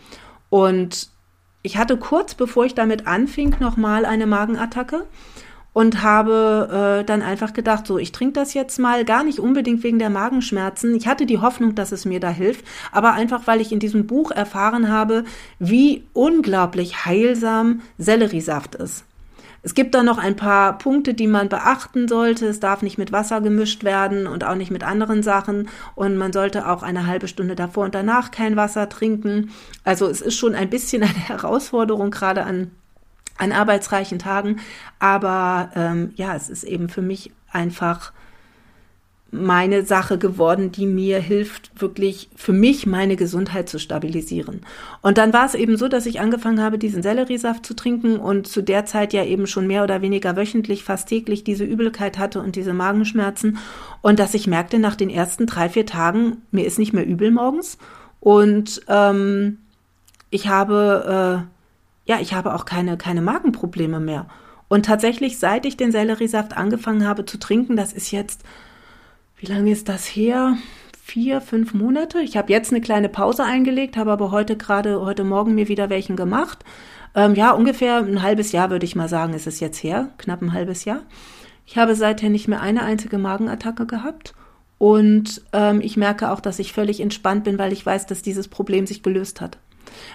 Und 0.49 1.09
ich 1.61 1.77
hatte 1.77 1.97
kurz 1.97 2.33
bevor 2.33 2.65
ich 2.65 2.75
damit 2.75 3.07
anfing 3.07 3.55
nochmal 3.59 4.05
eine 4.05 4.25
Magenattacke. 4.25 5.05
Und 5.77 6.01
habe 6.01 7.01
äh, 7.01 7.05
dann 7.05 7.21
einfach 7.21 7.53
gedacht, 7.53 7.85
so, 7.85 7.99
ich 7.99 8.11
trinke 8.11 8.33
das 8.33 8.55
jetzt 8.55 8.79
mal, 8.79 9.05
gar 9.05 9.23
nicht 9.23 9.37
unbedingt 9.37 9.83
wegen 9.83 9.99
der 9.99 10.09
Magenschmerzen. 10.09 10.95
Ich 10.95 11.05
hatte 11.05 11.27
die 11.27 11.37
Hoffnung, 11.37 11.75
dass 11.75 11.91
es 11.91 12.03
mir 12.03 12.19
da 12.19 12.29
hilft, 12.29 12.65
aber 12.91 13.13
einfach, 13.13 13.45
weil 13.45 13.61
ich 13.61 13.71
in 13.71 13.77
diesem 13.77 14.07
Buch 14.07 14.31
erfahren 14.31 14.89
habe, 14.89 15.23
wie 15.59 16.03
unglaublich 16.13 17.05
heilsam 17.05 17.83
Selleriesaft 17.99 18.73
ist. 18.73 19.05
Es 19.61 19.75
gibt 19.75 19.93
da 19.93 20.01
noch 20.01 20.17
ein 20.17 20.35
paar 20.35 20.79
Punkte, 20.79 21.13
die 21.13 21.27
man 21.27 21.47
beachten 21.47 22.07
sollte. 22.07 22.47
Es 22.47 22.59
darf 22.59 22.81
nicht 22.81 22.97
mit 22.97 23.11
Wasser 23.11 23.39
gemischt 23.39 23.83
werden 23.83 24.25
und 24.25 24.45
auch 24.45 24.55
nicht 24.55 24.71
mit 24.71 24.83
anderen 24.83 25.21
Sachen. 25.21 25.69
Und 25.93 26.17
man 26.17 26.33
sollte 26.33 26.67
auch 26.67 26.81
eine 26.81 27.05
halbe 27.05 27.27
Stunde 27.27 27.55
davor 27.55 27.85
und 27.85 27.93
danach 27.93 28.31
kein 28.31 28.55
Wasser 28.55 28.89
trinken. 28.89 29.51
Also 29.83 30.07
es 30.07 30.21
ist 30.21 30.37
schon 30.37 30.55
ein 30.55 30.71
bisschen 30.71 31.03
eine 31.03 31.13
Herausforderung, 31.13 32.09
gerade 32.09 32.45
an 32.45 32.71
an 33.37 33.51
arbeitsreichen 33.51 34.19
Tagen. 34.19 34.57
Aber 34.99 35.69
ähm, 35.75 36.11
ja, 36.15 36.35
es 36.35 36.49
ist 36.49 36.63
eben 36.63 36.89
für 36.89 37.01
mich 37.01 37.31
einfach 37.51 38.11
meine 39.29 39.83
Sache 39.83 40.17
geworden, 40.17 40.71
die 40.71 40.85
mir 40.85 41.19
hilft, 41.19 41.81
wirklich 41.81 42.29
für 42.35 42.53
mich 42.53 42.85
meine 42.85 43.17
Gesundheit 43.17 43.67
zu 43.67 43.77
stabilisieren. 43.77 44.61
Und 45.01 45.17
dann 45.17 45.33
war 45.33 45.45
es 45.45 45.53
eben 45.53 45.77
so, 45.77 45.87
dass 45.87 46.05
ich 46.05 46.19
angefangen 46.19 46.61
habe, 46.61 46.77
diesen 46.77 47.03
Selleriesaft 47.03 47.65
zu 47.65 47.75
trinken 47.75 48.17
und 48.17 48.47
zu 48.47 48.61
der 48.61 48.85
Zeit 48.85 49.13
ja 49.13 49.25
eben 49.25 49.45
schon 49.45 49.67
mehr 49.67 49.83
oder 49.83 50.01
weniger 50.01 50.35
wöchentlich, 50.37 50.83
fast 50.83 51.09
täglich 51.09 51.43
diese 51.43 51.65
Übelkeit 51.65 52.17
hatte 52.17 52.39
und 52.41 52.55
diese 52.55 52.73
Magenschmerzen. 52.73 53.57
Und 54.01 54.19
dass 54.19 54.33
ich 54.33 54.47
merkte 54.47 54.79
nach 54.79 54.95
den 54.95 55.09
ersten 55.09 55.45
drei, 55.45 55.69
vier 55.69 55.85
Tagen, 55.85 56.41
mir 56.51 56.65
ist 56.65 56.79
nicht 56.79 56.93
mehr 56.93 57.05
übel 57.05 57.31
morgens. 57.31 57.77
Und 58.21 58.81
ähm, 58.87 59.57
ich 60.29 60.47
habe 60.47 61.45
äh, 61.45 61.56
ja, 62.07 62.19
ich 62.21 62.33
habe 62.33 62.55
auch 62.55 62.65
keine, 62.65 62.97
keine 62.97 63.21
Magenprobleme 63.21 63.99
mehr. 63.99 64.25
Und 64.69 64.85
tatsächlich, 64.85 65.39
seit 65.39 65.65
ich 65.65 65.77
den 65.77 65.91
Selleriesaft 65.91 66.55
angefangen 66.55 67.05
habe 67.05 67.25
zu 67.25 67.37
trinken, 67.37 67.75
das 67.75 67.93
ist 67.93 68.11
jetzt, 68.11 68.43
wie 69.37 69.45
lange 69.45 69.71
ist 69.71 69.89
das 69.89 70.05
her? 70.05 70.57
Vier, 71.03 71.41
fünf 71.41 71.73
Monate. 71.73 72.19
Ich 72.19 72.35
habe 72.35 72.51
jetzt 72.51 72.71
eine 72.71 72.81
kleine 72.81 73.07
Pause 73.07 73.43
eingelegt, 73.43 73.95
habe 73.95 74.11
aber 74.11 74.31
heute 74.31 74.57
gerade, 74.57 75.01
heute 75.01 75.23
Morgen 75.23 75.55
mir 75.55 75.67
wieder 75.67 75.89
welchen 75.89 76.15
gemacht. 76.15 76.65
Ähm, 77.15 77.35
ja, 77.35 77.51
ungefähr 77.51 77.97
ein 77.97 78.21
halbes 78.21 78.51
Jahr 78.51 78.69
würde 78.69 78.85
ich 78.85 78.95
mal 78.95 79.07
sagen, 79.07 79.33
ist 79.33 79.47
es 79.47 79.59
jetzt 79.59 79.83
her. 79.83 80.09
Knapp 80.17 80.41
ein 80.41 80.53
halbes 80.53 80.85
Jahr. 80.85 81.01
Ich 81.65 81.77
habe 81.77 81.95
seither 81.95 82.29
nicht 82.29 82.47
mehr 82.47 82.61
eine 82.61 82.83
einzige 82.83 83.17
Magenattacke 83.17 83.85
gehabt. 83.85 84.33
Und 84.77 85.41
ähm, 85.53 85.81
ich 85.81 85.97
merke 85.97 86.31
auch, 86.31 86.39
dass 86.39 86.59
ich 86.59 86.71
völlig 86.71 86.99
entspannt 86.99 87.43
bin, 87.43 87.57
weil 87.57 87.73
ich 87.73 87.85
weiß, 87.85 88.05
dass 88.05 88.21
dieses 88.21 88.47
Problem 88.47 88.85
sich 88.85 89.01
gelöst 89.01 89.41
hat 89.41 89.57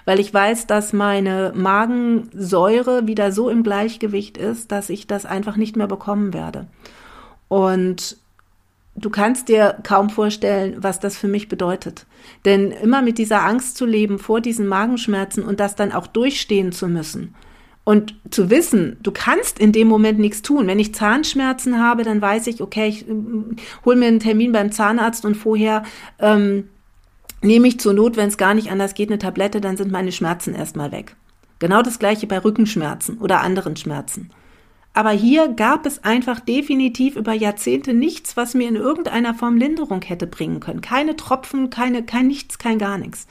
weil 0.05 0.21
ich 0.21 0.33
weiß, 0.33 0.67
dass 0.67 0.93
meine 0.93 1.53
Magensäure 1.55 3.07
wieder 3.07 3.33
so 3.33 3.49
im 3.49 3.63
Gleichgewicht 3.63 4.39
ist, 4.39 4.73
dass 4.73 4.91
ich 4.91 5.07
das 5.07 5.27
einfach 5.27 5.57
nicht 5.57 5.77
mehr 5.77 5.89
bekommen 5.89 6.33
werde. 6.33 6.67
Und 7.49 8.17
du 8.97 9.11
kannst 9.11 9.49
dir 9.49 9.79
kaum 9.83 10.11
vorstellen, 10.11 10.77
was 10.79 11.01
das 11.01 11.17
für 11.17 11.29
mich 11.29 11.49
bedeutet. 11.49 12.07
Denn 12.45 12.71
immer 12.71 13.03
mit 13.03 13.19
dieser 13.19 13.45
Angst 13.45 13.77
zu 13.77 13.87
leben 13.87 14.19
vor 14.19 14.41
diesen 14.41 14.67
Magenschmerzen 14.67 15.45
und 15.45 15.61
das 15.61 15.77
dann 15.77 15.93
auch 15.93 16.07
durchstehen 16.07 16.73
zu 16.73 16.89
müssen. 16.89 17.35
Und 17.85 18.15
zu 18.31 18.49
wissen, 18.49 18.97
du 19.03 19.11
kannst 19.11 19.59
in 19.59 19.73
dem 19.73 19.89
Moment 19.89 20.21
nichts 20.21 20.43
tun. 20.43 20.69
Wenn 20.69 20.79
ich 20.79 20.95
Zahnschmerzen 20.95 21.81
habe, 21.81 22.05
dann 22.05 22.23
weiß 22.23 22.47
ich, 22.47 22.63
okay, 22.63 22.87
ich 22.87 23.09
äh, 23.09 23.13
hol 23.85 23.97
mir 23.97 24.07
einen 24.07 24.21
Termin 24.21 24.53
beim 24.53 24.71
Zahnarzt 24.71 25.25
und 25.25 25.35
vorher 25.35 25.83
ähm, 26.21 26.69
nehme 27.43 27.69
ich 27.69 27.81
zur 27.81 27.93
Not, 27.93 28.17
wenn 28.17 28.29
es 28.29 28.37
gar 28.37 28.55
nicht 28.55 28.71
anders 28.71 28.95
geht, 28.95 29.11
eine 29.11 29.19
Tablette, 29.19 29.61
dann 29.61 29.77
sind 29.77 29.93
meine 29.93 30.13
Schmerzen 30.13 30.55
erstmal 30.55 30.93
weg. 30.93 31.17
Genau 31.59 31.83
das 31.83 31.99
gleiche 31.99 32.27
bei 32.27 32.39
Rückenschmerzen 32.39 33.19
oder 33.19 33.41
anderen 33.41 33.77
Schmerzen. 33.77 34.31
Aber 34.95 35.11
hier 35.11 35.49
gab 35.49 35.87
es 35.87 36.05
einfach 36.05 36.41
definitiv 36.41 37.17
über 37.17 37.33
Jahrzehnte 37.33 37.95
nichts, 37.95 38.37
was 38.37 38.55
mir 38.55 38.69
in 38.69 38.77
irgendeiner 38.77 39.33
Form 39.33 39.57
Linderung 39.57 40.03
hätte 40.03 40.27
bringen 40.27 40.61
können. 40.61 40.83
Keine 40.83 41.17
Tropfen, 41.17 41.71
keine, 41.71 42.03
kein 42.03 42.27
nichts, 42.27 42.59
kein 42.59 42.79
gar 42.79 42.99
nichts. 42.99 43.27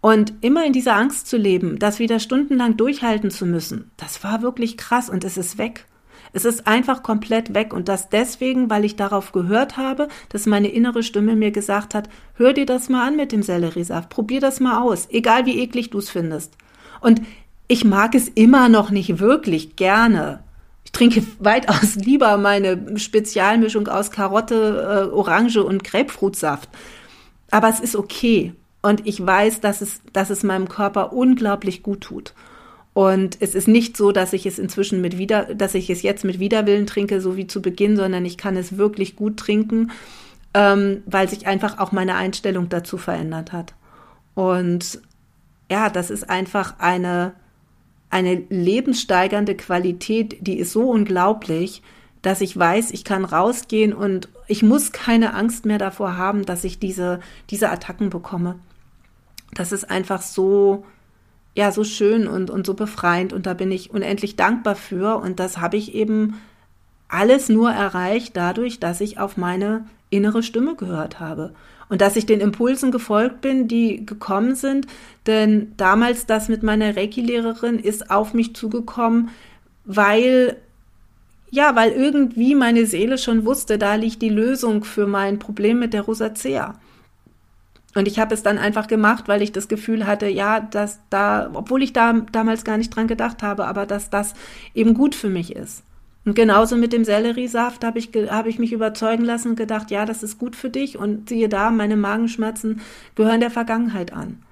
Und 0.00 0.34
immer 0.40 0.66
in 0.66 0.72
dieser 0.72 0.96
Angst 0.96 1.28
zu 1.28 1.36
leben, 1.36 1.78
das 1.78 1.98
wieder 1.98 2.18
stundenlang 2.18 2.76
durchhalten 2.76 3.30
zu 3.30 3.46
müssen, 3.46 3.90
das 3.96 4.22
war 4.24 4.42
wirklich 4.42 4.76
krass 4.76 5.08
und 5.08 5.24
es 5.24 5.36
ist 5.36 5.56
weg. 5.58 5.86
Es 6.32 6.44
ist 6.44 6.66
einfach 6.66 7.02
komplett 7.02 7.54
weg 7.54 7.74
und 7.74 7.88
das 7.88 8.08
deswegen, 8.08 8.70
weil 8.70 8.84
ich 8.84 8.96
darauf 8.96 9.32
gehört 9.32 9.76
habe, 9.76 10.08
dass 10.30 10.46
meine 10.46 10.68
innere 10.68 11.02
Stimme 11.02 11.36
mir 11.36 11.50
gesagt 11.50 11.94
hat, 11.94 12.08
hör 12.34 12.52
dir 12.52 12.66
das 12.66 12.88
mal 12.88 13.06
an 13.06 13.16
mit 13.16 13.32
dem 13.32 13.42
Selleriesaft, 13.42 14.08
probier 14.08 14.40
das 14.40 14.60
mal 14.60 14.80
aus, 14.80 15.08
egal 15.10 15.44
wie 15.46 15.60
eklig 15.60 15.90
du 15.90 15.98
es 15.98 16.08
findest. 16.08 16.56
Und 17.00 17.20
ich 17.68 17.84
mag 17.84 18.14
es 18.14 18.28
immer 18.28 18.68
noch 18.68 18.90
nicht 18.90 19.18
wirklich 19.18 19.76
gerne. 19.76 20.42
Ich 20.84 20.92
trinke 20.92 21.22
weitaus 21.38 21.96
lieber 21.96 22.36
meine 22.38 22.98
Spezialmischung 22.98 23.88
aus 23.88 24.10
Karotte, 24.10 25.08
äh, 25.10 25.14
Orange 25.14 25.62
und 25.62 25.84
Grapefruitsaft. 25.84 26.68
Aber 27.50 27.68
es 27.68 27.80
ist 27.80 27.96
okay. 27.96 28.54
Und 28.80 29.06
ich 29.06 29.24
weiß, 29.24 29.60
dass 29.60 29.80
es, 29.80 30.00
dass 30.12 30.30
es 30.30 30.42
meinem 30.42 30.68
Körper 30.68 31.12
unglaublich 31.12 31.82
gut 31.82 32.00
tut. 32.00 32.34
Und 32.94 33.38
es 33.40 33.54
ist 33.54 33.68
nicht 33.68 33.96
so, 33.96 34.12
dass 34.12 34.32
ich 34.34 34.44
es 34.44 34.58
inzwischen 34.58 35.00
mit 35.00 35.16
wieder, 35.16 35.54
dass 35.54 35.74
ich 35.74 35.88
es 35.88 36.02
jetzt 36.02 36.24
mit 36.24 36.38
Widerwillen 36.38 36.86
trinke, 36.86 37.20
so 37.20 37.36
wie 37.36 37.46
zu 37.46 37.62
Beginn, 37.62 37.96
sondern 37.96 38.24
ich 38.24 38.36
kann 38.36 38.56
es 38.56 38.76
wirklich 38.76 39.16
gut 39.16 39.38
trinken, 39.38 39.90
ähm, 40.52 41.02
weil 41.06 41.28
sich 41.28 41.46
einfach 41.46 41.78
auch 41.78 41.92
meine 41.92 42.16
Einstellung 42.16 42.68
dazu 42.68 42.98
verändert 42.98 43.52
hat. 43.52 43.74
Und 44.34 45.00
ja, 45.70 45.88
das 45.88 46.10
ist 46.10 46.28
einfach 46.28 46.78
eine, 46.78 47.32
eine 48.10 48.34
lebenssteigernde 48.50 49.56
Qualität, 49.56 50.36
die 50.46 50.58
ist 50.58 50.72
so 50.72 50.90
unglaublich, 50.90 51.82
dass 52.20 52.42
ich 52.42 52.56
weiß, 52.56 52.90
ich 52.90 53.04
kann 53.04 53.24
rausgehen 53.24 53.94
und 53.94 54.28
ich 54.46 54.62
muss 54.62 54.92
keine 54.92 55.34
Angst 55.34 55.64
mehr 55.64 55.78
davor 55.78 56.18
haben, 56.18 56.44
dass 56.44 56.62
ich 56.62 56.78
diese, 56.78 57.20
diese 57.48 57.70
Attacken 57.70 58.10
bekomme. 58.10 58.58
Das 59.54 59.72
ist 59.72 59.90
einfach 59.90 60.20
so, 60.20 60.84
ja 61.54 61.70
so 61.70 61.84
schön 61.84 62.26
und, 62.26 62.50
und 62.50 62.66
so 62.66 62.74
befreiend 62.74 63.32
und 63.32 63.46
da 63.46 63.54
bin 63.54 63.70
ich 63.70 63.90
unendlich 63.90 64.36
dankbar 64.36 64.74
für 64.74 65.16
und 65.16 65.38
das 65.38 65.58
habe 65.58 65.76
ich 65.76 65.94
eben 65.94 66.40
alles 67.08 67.48
nur 67.48 67.70
erreicht 67.70 68.36
dadurch, 68.36 68.80
dass 68.80 69.00
ich 69.00 69.18
auf 69.18 69.36
meine 69.36 69.84
innere 70.10 70.42
Stimme 70.42 70.76
gehört 70.76 71.20
habe 71.20 71.52
und 71.88 72.00
dass 72.00 72.16
ich 72.16 72.24
den 72.24 72.40
Impulsen 72.40 72.90
gefolgt 72.90 73.42
bin, 73.42 73.68
die 73.68 74.06
gekommen 74.06 74.54
sind, 74.54 74.86
denn 75.26 75.72
damals 75.76 76.24
das 76.24 76.48
mit 76.48 76.62
meiner 76.62 76.96
Reiki-Lehrerin 76.96 77.78
ist 77.78 78.10
auf 78.10 78.32
mich 78.32 78.54
zugekommen, 78.54 79.28
weil 79.84 80.56
ja, 81.50 81.76
weil 81.76 81.92
irgendwie 81.92 82.54
meine 82.54 82.86
Seele 82.86 83.18
schon 83.18 83.44
wusste, 83.44 83.76
da 83.76 83.96
liegt 83.96 84.22
die 84.22 84.30
Lösung 84.30 84.84
für 84.84 85.06
mein 85.06 85.38
Problem 85.38 85.78
mit 85.78 85.92
der 85.92 86.00
Rosacea. 86.00 86.80
Und 87.94 88.08
ich 88.08 88.18
habe 88.18 88.34
es 88.34 88.42
dann 88.42 88.58
einfach 88.58 88.86
gemacht, 88.86 89.28
weil 89.28 89.42
ich 89.42 89.52
das 89.52 89.68
Gefühl 89.68 90.06
hatte, 90.06 90.26
ja, 90.26 90.60
dass 90.60 91.00
da, 91.10 91.50
obwohl 91.52 91.82
ich 91.82 91.92
da 91.92 92.12
damals 92.32 92.64
gar 92.64 92.78
nicht 92.78 92.94
dran 92.94 93.06
gedacht 93.06 93.42
habe, 93.42 93.66
aber 93.66 93.84
dass 93.84 94.08
das 94.08 94.34
eben 94.74 94.94
gut 94.94 95.14
für 95.14 95.28
mich 95.28 95.54
ist. 95.54 95.84
Und 96.24 96.34
genauso 96.34 96.76
mit 96.76 96.92
dem 96.92 97.04
Selleriesaft 97.04 97.84
habe 97.84 97.98
ich, 97.98 98.10
habe 98.30 98.48
ich 98.48 98.58
mich 98.58 98.72
überzeugen 98.72 99.24
lassen 99.24 99.50
und 99.50 99.56
gedacht, 99.56 99.90
ja, 99.90 100.06
das 100.06 100.22
ist 100.22 100.38
gut 100.38 100.54
für 100.54 100.70
dich. 100.70 100.96
Und 100.96 101.28
siehe 101.28 101.48
da, 101.48 101.70
meine 101.70 101.96
Magenschmerzen 101.96 102.80
gehören 103.16 103.40
der 103.40 103.50
Vergangenheit 103.50 104.12
an. 104.12 104.42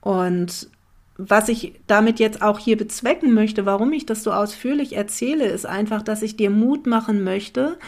Und 0.00 0.68
was 1.16 1.48
ich 1.48 1.80
damit 1.86 2.18
jetzt 2.18 2.42
auch 2.42 2.58
hier 2.58 2.76
bezwecken 2.76 3.32
möchte, 3.32 3.64
warum 3.64 3.92
ich 3.92 4.04
das 4.04 4.22
so 4.22 4.32
ausführlich 4.32 4.96
erzähle, 4.96 5.46
ist 5.46 5.64
einfach, 5.64 6.02
dass 6.02 6.22
ich 6.22 6.36
dir 6.36 6.50
Mut 6.50 6.86
machen 6.86 7.24
möchte, 7.24 7.78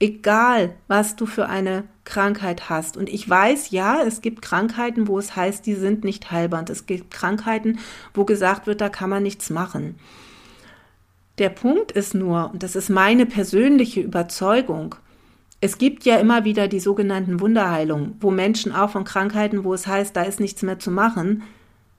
egal 0.00 0.74
was 0.86 1.16
du 1.16 1.26
für 1.26 1.48
eine 1.48 1.84
Krankheit 2.08 2.70
hast. 2.70 2.96
Und 2.96 3.08
ich 3.08 3.28
weiß, 3.28 3.70
ja, 3.70 4.02
es 4.02 4.22
gibt 4.22 4.42
Krankheiten, 4.42 5.06
wo 5.06 5.18
es 5.18 5.36
heißt, 5.36 5.64
die 5.66 5.74
sind 5.74 6.04
nicht 6.04 6.30
heilbar. 6.30 6.60
Und 6.60 6.70
es 6.70 6.86
gibt 6.86 7.12
Krankheiten, 7.12 7.78
wo 8.14 8.24
gesagt 8.24 8.66
wird, 8.66 8.80
da 8.80 8.88
kann 8.88 9.10
man 9.10 9.22
nichts 9.22 9.50
machen. 9.50 9.96
Der 11.36 11.50
Punkt 11.50 11.92
ist 11.92 12.14
nur, 12.14 12.50
und 12.52 12.62
das 12.62 12.74
ist 12.74 12.88
meine 12.88 13.26
persönliche 13.26 14.00
Überzeugung, 14.00 14.96
es 15.60 15.78
gibt 15.78 16.04
ja 16.04 16.16
immer 16.16 16.44
wieder 16.44 16.66
die 16.66 16.80
sogenannten 16.80 17.40
Wunderheilungen, 17.40 18.16
wo 18.20 18.30
Menschen 18.30 18.72
auch 18.72 18.90
von 18.90 19.04
Krankheiten, 19.04 19.64
wo 19.64 19.74
es 19.74 19.86
heißt, 19.86 20.16
da 20.16 20.22
ist 20.22 20.40
nichts 20.40 20.62
mehr 20.62 20.78
zu 20.78 20.90
machen, 20.90 21.42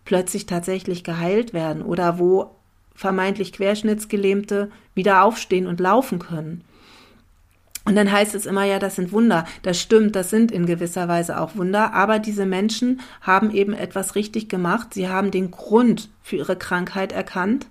plötzlich 0.05 0.45
tatsächlich 0.45 1.03
geheilt 1.03 1.53
werden 1.53 1.83
oder 1.83 2.19
wo 2.19 2.51
vermeintlich 2.95 3.53
Querschnittsgelähmte 3.53 4.71
wieder 4.95 5.23
aufstehen 5.23 5.67
und 5.67 5.79
laufen 5.79 6.19
können. 6.19 6.63
Und 7.89 7.95
dann 7.95 8.11
heißt 8.11 8.35
es 8.35 8.45
immer, 8.45 8.65
ja, 8.65 8.77
das 8.77 8.97
sind 8.97 9.11
Wunder. 9.11 9.45
Das 9.63 9.81
stimmt, 9.81 10.15
das 10.15 10.29
sind 10.29 10.51
in 10.51 10.67
gewisser 10.67 11.07
Weise 11.07 11.41
auch 11.41 11.55
Wunder. 11.55 11.91
Aber 11.95 12.19
diese 12.19 12.45
Menschen 12.45 13.01
haben 13.19 13.49
eben 13.49 13.73
etwas 13.73 14.13
richtig 14.13 14.47
gemacht. 14.47 14.93
Sie 14.93 15.09
haben 15.09 15.31
den 15.31 15.49
Grund 15.49 16.09
für 16.21 16.35
ihre 16.35 16.55
Krankheit 16.55 17.11
erkannt 17.11 17.65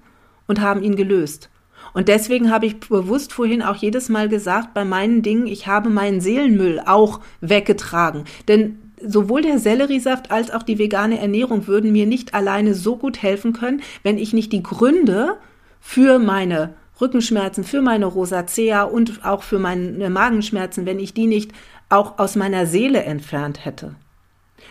und 0.48 0.60
haben 0.60 0.82
ihn 0.82 0.96
gelöst. 0.96 1.50
Und 1.92 2.08
deswegen 2.08 2.50
habe 2.50 2.66
ich 2.66 2.80
bewusst 2.80 3.32
vorhin 3.32 3.62
auch 3.62 3.76
jedes 3.76 4.08
Mal 4.08 4.28
gesagt, 4.28 4.74
bei 4.74 4.84
meinen 4.84 5.22
Dingen, 5.22 5.46
ich 5.46 5.68
habe 5.68 5.88
meinen 5.88 6.20
Seelenmüll 6.20 6.82
auch 6.84 7.20
weggetragen. 7.40 8.24
Denn 8.48 8.80
sowohl 9.00 9.42
der 9.42 9.60
Selleriesaft 9.60 10.32
als 10.32 10.50
auch 10.50 10.64
die 10.64 10.80
vegane 10.80 11.20
Ernährung 11.20 11.68
würden 11.68 11.92
mir 11.92 12.06
nicht 12.06 12.34
alleine 12.34 12.74
so 12.74 12.96
gut 12.96 13.22
helfen 13.22 13.52
können, 13.52 13.82
wenn 14.02 14.18
ich 14.18 14.32
nicht 14.32 14.52
die 14.52 14.64
Gründe 14.64 15.36
für 15.80 16.18
meine 16.18 16.74
Rückenschmerzen, 17.00 17.64
für 17.64 17.80
meine 17.80 18.06
Rosacea 18.06 18.82
und 18.82 19.24
auch 19.24 19.42
für 19.42 19.58
meine 19.58 20.10
Magenschmerzen, 20.10 20.86
wenn 20.86 20.98
ich 20.98 21.14
die 21.14 21.26
nicht 21.26 21.52
auch 21.88 22.18
aus 22.18 22.36
meiner 22.36 22.66
Seele 22.66 23.02
entfernt 23.02 23.64
hätte. 23.64 23.94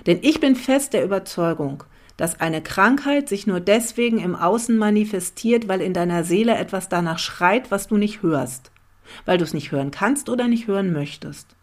Denn 0.05 0.19
ich 0.21 0.39
bin 0.39 0.55
fest 0.55 0.93
der 0.93 1.03
Überzeugung, 1.03 1.83
dass 2.17 2.39
eine 2.39 2.61
Krankheit 2.61 3.29
sich 3.29 3.47
nur 3.47 3.59
deswegen 3.59 4.19
im 4.19 4.35
Außen 4.35 4.77
manifestiert, 4.77 5.67
weil 5.67 5.81
in 5.81 5.93
deiner 5.93 6.23
Seele 6.23 6.55
etwas 6.55 6.89
danach 6.89 7.19
schreit, 7.19 7.71
was 7.71 7.87
du 7.87 7.97
nicht 7.97 8.23
hörst, 8.23 8.71
weil 9.25 9.37
du 9.37 9.43
es 9.43 9.53
nicht 9.53 9.71
hören 9.71 9.91
kannst 9.91 10.29
oder 10.29 10.47
nicht 10.47 10.67
hören 10.67 10.91
möchtest. 10.91 11.55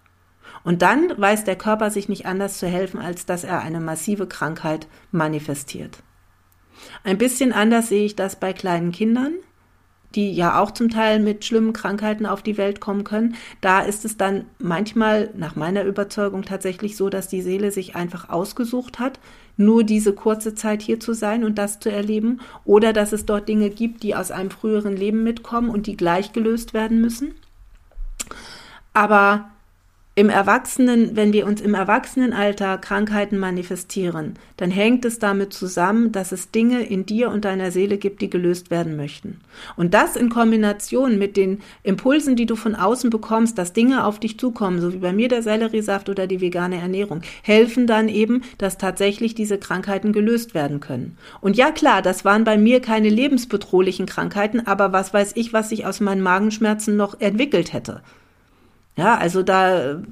Und 0.62 0.82
dann 0.82 1.12
weiß 1.16 1.44
der 1.44 1.56
Körper 1.56 1.90
sich 1.90 2.08
nicht 2.08 2.26
anders 2.26 2.58
zu 2.58 2.66
helfen, 2.66 3.00
als 3.00 3.26
dass 3.26 3.44
er 3.44 3.60
eine 3.60 3.80
massive 3.80 4.26
Krankheit 4.26 4.86
manifestiert. 5.10 6.02
Ein 7.02 7.18
bisschen 7.18 7.52
anders 7.52 7.88
sehe 7.88 8.04
ich 8.04 8.16
das 8.16 8.36
bei 8.36 8.52
kleinen 8.52 8.92
Kindern, 8.92 9.34
die 10.14 10.32
ja 10.32 10.60
auch 10.60 10.70
zum 10.70 10.90
Teil 10.90 11.20
mit 11.20 11.44
schlimmen 11.44 11.72
Krankheiten 11.72 12.26
auf 12.26 12.42
die 12.42 12.56
Welt 12.56 12.80
kommen 12.80 13.04
können. 13.04 13.36
Da 13.60 13.80
ist 13.80 14.04
es 14.04 14.16
dann 14.16 14.44
manchmal 14.58 15.30
nach 15.36 15.56
meiner 15.56 15.84
Überzeugung 15.84 16.42
tatsächlich 16.42 16.96
so, 16.96 17.08
dass 17.08 17.28
die 17.28 17.42
Seele 17.42 17.70
sich 17.70 17.96
einfach 17.96 18.28
ausgesucht 18.28 18.98
hat, 18.98 19.18
nur 19.56 19.84
diese 19.84 20.12
kurze 20.12 20.54
Zeit 20.54 20.82
hier 20.82 21.00
zu 21.00 21.12
sein 21.12 21.44
und 21.44 21.58
das 21.58 21.80
zu 21.80 21.90
erleben, 21.90 22.40
oder 22.64 22.92
dass 22.92 23.12
es 23.12 23.26
dort 23.26 23.48
Dinge 23.48 23.70
gibt, 23.70 24.02
die 24.02 24.14
aus 24.14 24.30
einem 24.30 24.50
früheren 24.50 24.96
Leben 24.96 25.22
mitkommen 25.22 25.70
und 25.70 25.86
die 25.86 25.96
gleich 25.96 26.32
gelöst 26.32 26.74
werden 26.74 27.00
müssen. 27.00 27.34
Aber 28.92 29.50
im 30.16 30.28
Erwachsenen, 30.28 31.16
wenn 31.16 31.32
wir 31.32 31.44
uns 31.44 31.60
im 31.60 31.74
Erwachsenenalter 31.74 32.78
Krankheiten 32.78 33.36
manifestieren, 33.36 34.34
dann 34.56 34.70
hängt 34.70 35.04
es 35.04 35.18
damit 35.18 35.52
zusammen, 35.52 36.12
dass 36.12 36.30
es 36.30 36.52
Dinge 36.52 36.84
in 36.84 37.04
dir 37.04 37.30
und 37.30 37.44
deiner 37.44 37.72
Seele 37.72 37.98
gibt, 37.98 38.22
die 38.22 38.30
gelöst 38.30 38.70
werden 38.70 38.94
möchten. 38.94 39.40
Und 39.76 39.92
das 39.92 40.14
in 40.14 40.28
Kombination 40.28 41.18
mit 41.18 41.36
den 41.36 41.62
Impulsen, 41.82 42.36
die 42.36 42.46
du 42.46 42.54
von 42.54 42.76
außen 42.76 43.10
bekommst, 43.10 43.58
dass 43.58 43.72
Dinge 43.72 44.04
auf 44.04 44.20
dich 44.20 44.38
zukommen, 44.38 44.80
so 44.80 44.92
wie 44.92 44.98
bei 44.98 45.12
mir 45.12 45.28
der 45.28 45.42
Selleriesaft 45.42 46.08
oder 46.08 46.28
die 46.28 46.40
vegane 46.40 46.80
Ernährung, 46.80 47.22
helfen 47.42 47.88
dann 47.88 48.08
eben, 48.08 48.42
dass 48.58 48.78
tatsächlich 48.78 49.34
diese 49.34 49.58
Krankheiten 49.58 50.12
gelöst 50.12 50.54
werden 50.54 50.78
können. 50.78 51.18
Und 51.40 51.56
ja 51.56 51.72
klar, 51.72 52.02
das 52.02 52.24
waren 52.24 52.44
bei 52.44 52.56
mir 52.56 52.80
keine 52.80 53.08
lebensbedrohlichen 53.08 54.06
Krankheiten, 54.06 54.64
aber 54.64 54.92
was 54.92 55.12
weiß 55.12 55.32
ich, 55.34 55.52
was 55.52 55.70
sich 55.70 55.86
aus 55.86 55.98
meinen 55.98 56.22
Magenschmerzen 56.22 56.96
noch 56.96 57.20
entwickelt 57.20 57.72
hätte. 57.72 58.00
Ja, 58.96 59.16
also 59.16 59.42
da, 59.42 60.02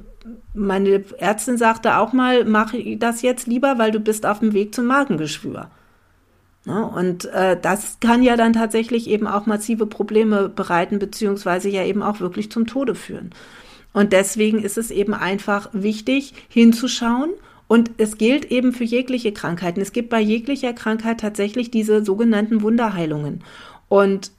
meine 0.54 1.04
Ärztin 1.18 1.56
sagte 1.56 1.98
auch 1.98 2.12
mal, 2.12 2.44
mach 2.44 2.74
das 2.98 3.22
jetzt 3.22 3.46
lieber, 3.46 3.78
weil 3.78 3.90
du 3.90 4.00
bist 4.00 4.26
auf 4.26 4.40
dem 4.40 4.52
Weg 4.52 4.74
zum 4.74 4.86
Magengeschwür. 4.86 5.70
Ja, 6.64 6.82
und 6.82 7.24
äh, 7.26 7.58
das 7.60 7.98
kann 8.00 8.22
ja 8.22 8.36
dann 8.36 8.52
tatsächlich 8.52 9.08
eben 9.08 9.26
auch 9.26 9.46
massive 9.46 9.86
Probleme 9.86 10.48
bereiten, 10.48 10.98
beziehungsweise 10.98 11.68
ja 11.68 11.84
eben 11.84 12.02
auch 12.02 12.20
wirklich 12.20 12.52
zum 12.52 12.66
Tode 12.66 12.94
führen. 12.94 13.30
Und 13.92 14.12
deswegen 14.12 14.62
ist 14.62 14.78
es 14.78 14.90
eben 14.90 15.12
einfach 15.12 15.68
wichtig, 15.72 16.34
hinzuschauen. 16.48 17.30
Und 17.66 17.90
es 17.98 18.18
gilt 18.18 18.50
eben 18.50 18.72
für 18.72 18.84
jegliche 18.84 19.32
Krankheiten. 19.32 19.80
Es 19.80 19.92
gibt 19.92 20.10
bei 20.10 20.20
jeglicher 20.20 20.72
Krankheit 20.72 21.20
tatsächlich 21.20 21.70
diese 21.70 22.04
sogenannten 22.04 22.62
Wunderheilungen. 22.62 23.42
Und 23.88 24.30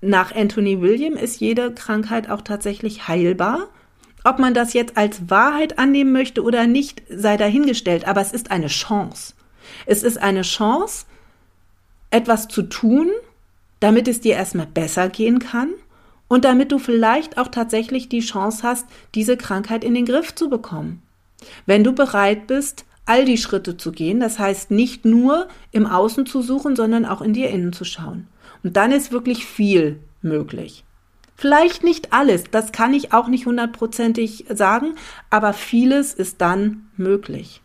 nach 0.00 0.34
Anthony 0.34 0.80
William 0.80 1.14
ist 1.14 1.40
jede 1.40 1.72
Krankheit 1.72 2.30
auch 2.30 2.42
tatsächlich 2.42 3.06
heilbar. 3.08 3.68
Ob 4.24 4.38
man 4.38 4.54
das 4.54 4.72
jetzt 4.72 4.96
als 4.96 5.30
Wahrheit 5.30 5.78
annehmen 5.78 6.12
möchte 6.12 6.42
oder 6.42 6.66
nicht, 6.66 7.02
sei 7.08 7.36
dahingestellt, 7.36 8.06
aber 8.06 8.20
es 8.20 8.32
ist 8.32 8.50
eine 8.50 8.66
Chance. 8.66 9.34
Es 9.86 10.02
ist 10.02 10.18
eine 10.18 10.42
Chance, 10.42 11.06
etwas 12.10 12.48
zu 12.48 12.62
tun, 12.62 13.10
damit 13.80 14.08
es 14.08 14.20
dir 14.20 14.34
erstmal 14.34 14.66
besser 14.66 15.08
gehen 15.08 15.38
kann 15.38 15.70
und 16.26 16.44
damit 16.44 16.72
du 16.72 16.78
vielleicht 16.78 17.38
auch 17.38 17.48
tatsächlich 17.48 18.08
die 18.08 18.20
Chance 18.20 18.62
hast, 18.62 18.86
diese 19.14 19.36
Krankheit 19.36 19.84
in 19.84 19.94
den 19.94 20.06
Griff 20.06 20.34
zu 20.34 20.48
bekommen. 20.48 21.02
Wenn 21.66 21.84
du 21.84 21.92
bereit 21.92 22.46
bist, 22.46 22.84
all 23.06 23.24
die 23.24 23.38
Schritte 23.38 23.76
zu 23.76 23.92
gehen, 23.92 24.20
das 24.20 24.38
heißt 24.38 24.70
nicht 24.70 25.04
nur 25.04 25.48
im 25.70 25.86
Außen 25.86 26.26
zu 26.26 26.42
suchen, 26.42 26.76
sondern 26.76 27.06
auch 27.06 27.22
in 27.22 27.32
dir 27.32 27.48
innen 27.50 27.72
zu 27.72 27.84
schauen. 27.84 28.26
Und 28.62 28.76
dann 28.76 28.92
ist 28.92 29.12
wirklich 29.12 29.46
viel 29.46 30.00
möglich. 30.20 30.84
Vielleicht 31.40 31.84
nicht 31.84 32.12
alles, 32.12 32.44
das 32.50 32.72
kann 32.72 32.92
ich 32.92 33.12
auch 33.12 33.28
nicht 33.28 33.46
hundertprozentig 33.46 34.46
sagen, 34.52 34.96
aber 35.30 35.52
vieles 35.52 36.12
ist 36.12 36.40
dann 36.40 36.90
möglich. 36.96 37.62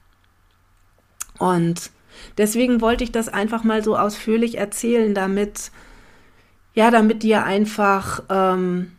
Und 1.40 1.90
deswegen 2.38 2.82
wollte 2.82 3.04
ich 3.04 3.12
das 3.12 3.30
einfach 3.30 3.64
mal 3.64 3.84
so 3.84 3.98
ausführlich 3.98 4.60
erzählen, 4.60 5.16
damit, 5.16 5.72
ja, 6.76 6.92
damit 6.92 7.24
dir 7.24 7.46
einfach 7.46 8.22
ähm, 8.30 8.92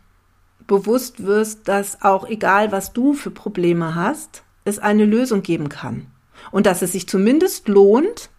bewusst 0.67 1.25
wirst, 1.25 1.69
dass 1.69 2.01
auch 2.01 2.27
egal, 2.27 2.73
was 2.73 2.91
du 2.91 3.13
für 3.13 3.31
Probleme 3.31 3.95
hast, 3.95 4.43
es 4.65 4.77
eine 4.77 5.05
Lösung 5.05 5.41
geben 5.41 5.69
kann. 5.69 6.07
Und 6.51 6.65
dass 6.65 6.81
es 6.81 6.91
sich 6.91 7.07
zumindest 7.07 7.69
lohnt, 7.69 8.29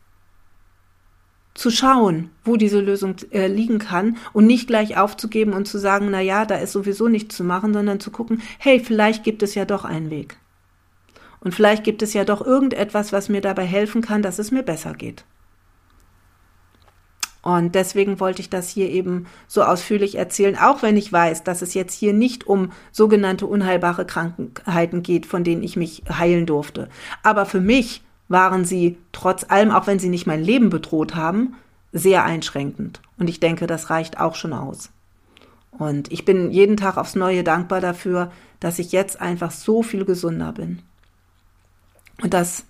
zu 1.56 1.70
schauen, 1.70 2.30
wo 2.44 2.56
diese 2.56 2.80
Lösung 2.80 3.16
äh, 3.30 3.46
liegen 3.46 3.78
kann 3.78 4.18
und 4.32 4.46
nicht 4.46 4.66
gleich 4.66 4.98
aufzugeben 4.98 5.54
und 5.54 5.66
zu 5.66 5.78
sagen, 5.78 6.08
na 6.10 6.20
ja, 6.20 6.44
da 6.44 6.56
ist 6.56 6.72
sowieso 6.72 7.08
nichts 7.08 7.36
zu 7.36 7.44
machen, 7.44 7.72
sondern 7.72 7.98
zu 7.98 8.10
gucken, 8.10 8.42
hey, 8.58 8.78
vielleicht 8.78 9.24
gibt 9.24 9.42
es 9.42 9.54
ja 9.54 9.64
doch 9.64 9.84
einen 9.84 10.10
Weg. 10.10 10.36
Und 11.40 11.54
vielleicht 11.54 11.84
gibt 11.84 12.02
es 12.02 12.12
ja 12.12 12.24
doch 12.24 12.44
irgendetwas, 12.44 13.12
was 13.12 13.28
mir 13.28 13.40
dabei 13.40 13.64
helfen 13.64 14.02
kann, 14.02 14.22
dass 14.22 14.38
es 14.38 14.50
mir 14.50 14.62
besser 14.62 14.92
geht. 14.94 15.24
Und 17.42 17.76
deswegen 17.76 18.18
wollte 18.18 18.42
ich 18.42 18.50
das 18.50 18.68
hier 18.68 18.90
eben 18.90 19.26
so 19.46 19.62
ausführlich 19.62 20.16
erzählen, 20.16 20.58
auch 20.58 20.82
wenn 20.82 20.96
ich 20.96 21.12
weiß, 21.12 21.44
dass 21.44 21.62
es 21.62 21.74
jetzt 21.74 21.94
hier 21.94 22.12
nicht 22.12 22.48
um 22.48 22.72
sogenannte 22.90 23.46
unheilbare 23.46 24.04
Krankheiten 24.04 25.04
geht, 25.04 25.26
von 25.26 25.44
denen 25.44 25.62
ich 25.62 25.76
mich 25.76 26.02
heilen 26.10 26.44
durfte. 26.44 26.88
Aber 27.22 27.46
für 27.46 27.60
mich 27.60 28.02
waren 28.28 28.64
sie 28.64 28.98
trotz 29.12 29.44
allem, 29.48 29.70
auch 29.70 29.86
wenn 29.86 29.98
sie 29.98 30.08
nicht 30.08 30.26
mein 30.26 30.42
Leben 30.42 30.70
bedroht 30.70 31.14
haben, 31.14 31.54
sehr 31.92 32.24
einschränkend. 32.24 33.00
Und 33.18 33.28
ich 33.28 33.40
denke, 33.40 33.66
das 33.66 33.90
reicht 33.90 34.20
auch 34.20 34.34
schon 34.34 34.52
aus. 34.52 34.90
Und 35.70 36.10
ich 36.12 36.24
bin 36.24 36.50
jeden 36.50 36.76
Tag 36.76 36.96
aufs 36.96 37.14
Neue 37.14 37.44
dankbar 37.44 37.80
dafür, 37.80 38.30
dass 38.60 38.78
ich 38.78 38.92
jetzt 38.92 39.20
einfach 39.20 39.50
so 39.50 39.82
viel 39.82 40.04
gesünder 40.04 40.52
bin. 40.52 40.80
Und 42.22 42.32
das, 42.32 42.64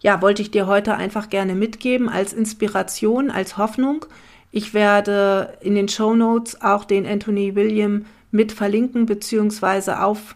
ja, 0.00 0.22
wollte 0.22 0.42
ich 0.42 0.50
dir 0.50 0.66
heute 0.66 0.94
einfach 0.94 1.28
gerne 1.28 1.54
mitgeben 1.54 2.08
als 2.08 2.32
Inspiration, 2.32 3.30
als 3.30 3.58
Hoffnung. 3.58 4.06
Ich 4.50 4.72
werde 4.72 5.58
in 5.60 5.74
den 5.74 5.88
Show 5.88 6.14
Notes 6.14 6.62
auch 6.62 6.84
den 6.84 7.06
Anthony 7.06 7.54
William 7.54 8.06
mit 8.30 8.52
verlinken, 8.52 9.06
beziehungsweise 9.06 10.02
auf 10.02 10.34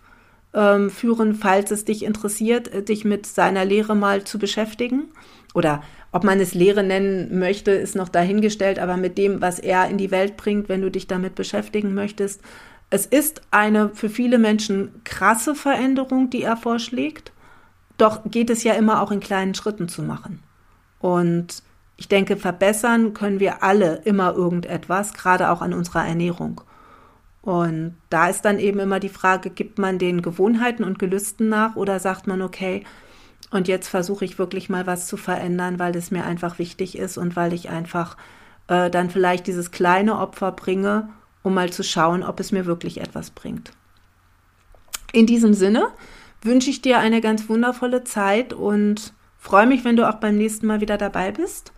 ähm, 0.55 0.91
führen, 0.91 1.35
falls 1.35 1.71
es 1.71 1.85
dich 1.85 2.05
interessiert, 2.05 2.73
äh, 2.73 2.83
dich 2.83 3.05
mit 3.05 3.27
seiner 3.27 3.65
Lehre 3.65 3.95
mal 3.95 4.25
zu 4.25 4.39
beschäftigen. 4.39 5.09
Oder 5.55 5.83
ob 6.13 6.25
man 6.25 6.41
es 6.41 6.55
Lehre 6.55 6.83
nennen 6.83 7.39
möchte, 7.39 7.71
ist 7.71 7.97
noch 7.97 8.09
dahingestellt, 8.09 8.79
aber 8.79 8.97
mit 8.97 9.19
dem, 9.19 9.41
was 9.41 9.59
er 9.59 9.89
in 9.89 9.99
die 9.99 10.11
Welt 10.11 10.37
bringt, 10.37 10.69
wenn 10.69 10.83
du 10.83 10.91
dich 10.91 11.07
damit 11.07 11.35
beschäftigen 11.35 11.95
möchtest. 11.95 12.41
Es 12.91 13.07
ist 13.07 13.43
eine 13.53 13.91
für 13.91 14.09
viele 14.09 14.39
Menschen 14.39 15.03
krasse 15.05 15.55
Veränderung, 15.55 16.31
die 16.31 16.43
er 16.43 16.57
vorschlägt. 16.57 17.33
Doch 17.99 18.23
geht 18.25 18.51
es 18.51 18.65
ja 18.65 18.73
immer 18.75 19.03
auch 19.03 19.13
in 19.13 19.21
kleinen 19.21 19.55
Schritten 19.55 19.89
zu 19.89 20.03
machen. 20.03 20.43
Und 20.99 21.63
ich 21.97 22.09
denke, 22.09 22.37
verbessern 22.37 23.15
können 23.15 23.41
wir 23.41 23.63
alle 23.63 24.01
immer 24.05 24.35
irgendetwas, 24.35 25.13
gerade 25.13 25.51
auch 25.51 25.63
an 25.63 25.75
unserer 25.75 26.07
Ernährung. 26.07 26.63
Und 27.51 27.97
da 28.11 28.29
ist 28.29 28.43
dann 28.43 28.61
eben 28.61 28.79
immer 28.79 29.01
die 29.01 29.09
Frage, 29.09 29.51
gibt 29.51 29.77
man 29.77 29.99
den 29.99 30.23
Gewohnheiten 30.23 30.85
und 30.85 31.01
Gelüsten 31.01 31.49
nach 31.49 31.75
oder 31.75 31.99
sagt 31.99 32.29
man, 32.29 32.43
okay, 32.43 32.85
und 33.51 33.67
jetzt 33.67 33.89
versuche 33.89 34.25
ich 34.25 34.39
wirklich 34.39 34.69
mal 34.69 34.87
was 34.87 35.09
zu 35.09 35.17
verändern, 35.17 35.81
weil 35.81 35.97
es 35.97 36.13
mir 36.13 36.25
einfach 36.25 36.61
wichtig 36.61 36.97
ist 36.97 37.19
und 37.19 37.35
weil 37.35 37.53
ich 37.53 37.69
einfach 37.69 38.17
äh, 38.69 38.89
dann 38.89 39.11
vielleicht 39.11 39.49
dieses 39.49 39.73
kleine 39.73 40.21
Opfer 40.21 40.53
bringe, 40.53 41.09
um 41.43 41.55
mal 41.55 41.73
zu 41.73 41.83
schauen, 41.83 42.23
ob 42.23 42.39
es 42.39 42.53
mir 42.53 42.67
wirklich 42.67 43.01
etwas 43.01 43.33
bringt. 43.33 43.73
In 45.13 45.27
diesem 45.27 45.53
Sinne 45.53 45.89
wünsche 46.43 46.71
ich 46.71 46.83
dir 46.83 47.01
eine 47.01 47.21
ganz 47.21 47.49
wundervolle 47.49 48.05
Zeit 48.05 48.53
und 48.53 49.13
freue 49.39 49.67
mich, 49.67 49.85
wenn 49.85 49.97
du 49.97 50.09
auch 50.09 50.21
beim 50.21 50.37
nächsten 50.37 50.69
Mal 50.69 50.81
wieder 50.81 50.99
dabei 50.99 51.33
bist 51.33 51.73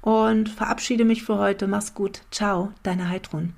und 0.00 0.48
verabschiede 0.48 1.04
mich 1.04 1.22
für 1.22 1.36
heute. 1.36 1.66
Mach's 1.66 1.92
gut. 1.92 2.22
Ciao, 2.30 2.72
deine 2.82 3.10
Heidrun. 3.10 3.52